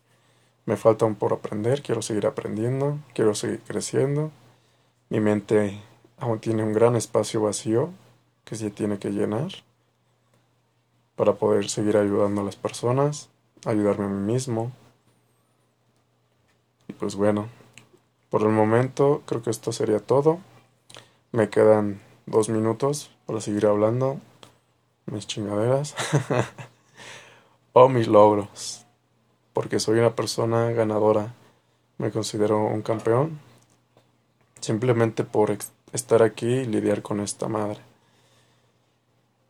Me 0.65 0.77
falta 0.77 1.05
un 1.05 1.17
por 1.17 1.33
aprender, 1.33 1.83
quiero 1.83 2.03
seguir 2.03 2.27
aprendiendo, 2.27 2.99
quiero 3.15 3.35
seguir 3.35 3.61
creciendo. 3.61 4.31
Mi 5.09 5.21
mente 5.21 5.81
aún 6.19 6.39
tiene 6.39 6.63
un 6.63 6.73
gran 6.73 6.95
espacio 6.95 7.43
vacío 7.43 7.91
que 8.45 8.55
se 8.55 8.71
tiene 8.71 8.99
que 8.99 9.11
llenar 9.11 9.51
para 11.17 11.35
poder 11.35 11.69
seguir 11.69 11.97
ayudando 11.97 12.41
a 12.41 12.45
las 12.45 12.57
personas, 12.57 13.29
ayudarme 13.65 14.05
a 14.05 14.09
mí 14.09 14.33
mismo. 14.33 14.73
Y 16.89 16.93
pues 16.93 17.17
bueno, 17.17 17.49
por 18.31 18.43
el 18.43 18.49
momento 18.49 19.23
creo 19.27 19.43
que 19.43 19.51
esto 19.51 19.73
sería 19.73 19.99
todo. 19.99 20.41
Me 21.33 21.49
quedan 21.51 22.01
dos 22.27 22.49
minutos 22.49 23.11
para 23.27 23.41
seguir 23.41 23.67
hablando. 23.67 24.21
Mis 25.07 25.27
chingaderas. 25.27 25.95
o 27.73 27.89
mis 27.89 28.07
logros. 28.07 28.82
Porque 29.53 29.81
soy 29.81 29.99
una 29.99 30.15
persona 30.15 30.71
ganadora. 30.71 31.35
Me 31.99 32.11
considero 32.11 32.65
un 32.67 32.83
campeón. 32.83 33.41
Simplemente 34.61 35.25
por 35.25 35.57
estar 35.93 36.23
aquí 36.23 36.47
y 36.47 36.65
lidiar 36.65 37.03
con 37.03 37.21
esta 37.21 37.49
madre. 37.49 37.81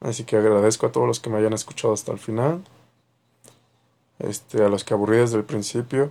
Así 0.01 0.25
que 0.25 0.37
agradezco 0.37 0.87
a 0.87 0.93
todos 0.93 1.07
los 1.07 1.21
que 1.21 1.31
me 1.31 1.39
hayan 1.39 1.53
escuchado 1.53 1.95
hasta 1.95 2.13
el 2.13 2.19
final. 2.19 2.65
Este, 4.19 4.65
a 4.65 4.69
los 4.69 4.85
que 4.85 4.95
aburrí 4.95 5.19
desde 5.19 5.37
el 5.37 5.45
principio. 5.45 6.11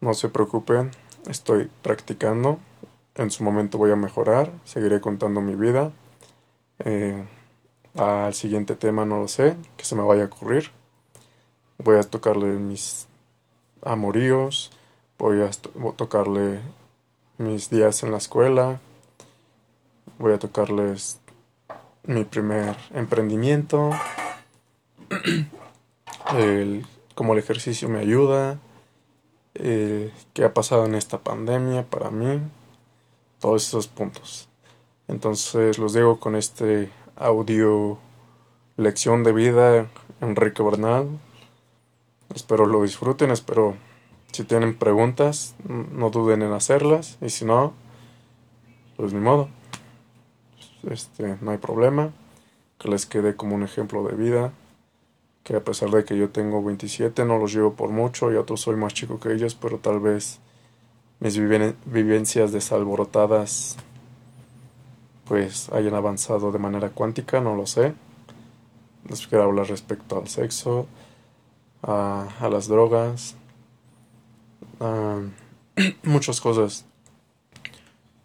No 0.00 0.14
se 0.14 0.28
preocupen, 0.28 0.90
estoy 1.28 1.70
practicando. 1.82 2.58
En 3.14 3.30
su 3.30 3.44
momento 3.44 3.78
voy 3.78 3.90
a 3.90 3.96
mejorar, 3.96 4.52
seguiré 4.64 5.00
contando 5.00 5.40
mi 5.40 5.54
vida. 5.54 5.92
Eh, 6.80 7.24
al 7.94 8.34
siguiente 8.34 8.76
tema 8.76 9.06
no 9.06 9.20
lo 9.20 9.28
sé, 9.28 9.56
que 9.76 9.84
se 9.84 9.94
me 9.94 10.02
vaya 10.02 10.24
a 10.24 10.26
ocurrir. 10.26 10.70
Voy 11.78 11.96
a 11.98 12.02
tocarle 12.02 12.46
mis 12.46 13.06
amoríos, 13.82 14.70
voy 15.18 15.42
a 15.42 15.50
tocarle 15.96 16.60
mis 17.38 17.70
días 17.70 18.02
en 18.02 18.12
la 18.12 18.18
escuela, 18.18 18.80
voy 20.18 20.32
a 20.32 20.38
tocarles 20.38 21.20
mi 22.04 22.24
primer 22.24 22.76
emprendimiento, 22.94 23.90
el, 26.36 26.86
cómo 27.14 27.34
el 27.34 27.38
ejercicio 27.38 27.88
me 27.88 27.98
ayuda, 27.98 28.58
qué 29.54 30.44
ha 30.44 30.52
pasado 30.52 30.86
en 30.86 30.94
esta 30.94 31.18
pandemia 31.18 31.84
para 31.84 32.10
mí, 32.10 32.40
todos 33.38 33.66
esos 33.66 33.88
puntos. 33.88 34.48
Entonces 35.08 35.78
los 35.78 35.92
digo 35.92 36.18
con 36.18 36.36
este 36.36 36.90
audio 37.16 37.98
lección 38.76 39.24
de 39.24 39.32
vida, 39.32 39.86
Enrique 40.20 40.62
Bernal. 40.62 41.08
Espero 42.34 42.66
lo 42.66 42.82
disfruten, 42.82 43.30
espero 43.30 43.76
si 44.32 44.44
tienen 44.44 44.76
preguntas, 44.76 45.54
no 45.66 46.10
duden 46.10 46.42
en 46.42 46.52
hacerlas 46.52 47.18
y 47.20 47.30
si 47.30 47.44
no, 47.44 47.72
pues 48.96 49.12
ni 49.12 49.20
modo. 49.20 49.48
Este, 50.90 51.38
no 51.40 51.50
hay 51.50 51.58
problema. 51.58 52.12
Que 52.78 52.88
les 52.88 53.06
quede 53.06 53.36
como 53.36 53.54
un 53.54 53.62
ejemplo 53.62 54.02
de 54.04 54.14
vida 54.14 54.52
que 55.46 55.54
a 55.54 55.62
pesar 55.62 55.90
de 55.90 56.04
que 56.04 56.16
yo 56.16 56.30
tengo 56.30 56.60
27 56.60 57.24
no 57.24 57.38
los 57.38 57.54
llevo 57.54 57.74
por 57.74 57.90
mucho, 57.90 58.32
y 58.32 58.34
otros 58.34 58.62
soy 58.62 58.74
más 58.74 58.92
chico 58.92 59.20
que 59.20 59.32
ellos, 59.32 59.54
pero 59.54 59.78
tal 59.78 60.00
vez 60.00 60.40
mis 61.20 61.38
vivencias 61.38 62.50
desalborotadas 62.50 63.76
pues 65.24 65.68
hayan 65.70 65.94
avanzado 65.94 66.50
de 66.50 66.58
manera 66.58 66.90
cuántica, 66.90 67.40
no 67.40 67.54
lo 67.54 67.64
sé. 67.66 67.94
Les 69.08 69.24
quiero 69.28 69.44
hablar 69.44 69.68
respecto 69.68 70.18
al 70.18 70.26
sexo, 70.26 70.88
a, 71.86 72.48
las 72.50 72.68
drogas, 72.68 73.36
a 74.80 75.20
muchas 76.02 76.40
cosas 76.40 76.84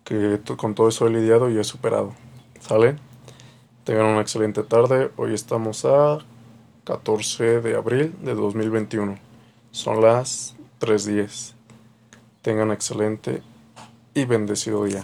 que 0.04 0.42
con 0.58 0.76
todo 0.76 0.90
eso 0.90 1.08
he 1.08 1.12
lidiado 1.12 1.50
y 1.50 1.58
he 1.58 1.64
superado. 1.64 2.14
¿Sale? 2.60 2.98
Tengan 3.84 4.08
una 4.08 4.22
excelente 4.22 4.64
tarde. 4.64 5.12
Hoy 5.16 5.34
estamos 5.34 5.86
a 5.86 6.20
14 6.84 7.62
de 7.62 7.76
abril 7.76 8.16
de 8.22 8.36
2021. 8.36 9.18
Son 9.72 10.02
las 10.02 10.56
3.10. 10.80 11.54
Tengan 12.42 12.72
excelente 12.72 13.42
y 14.14 14.26
bendecido 14.26 14.84
día. 14.84 15.04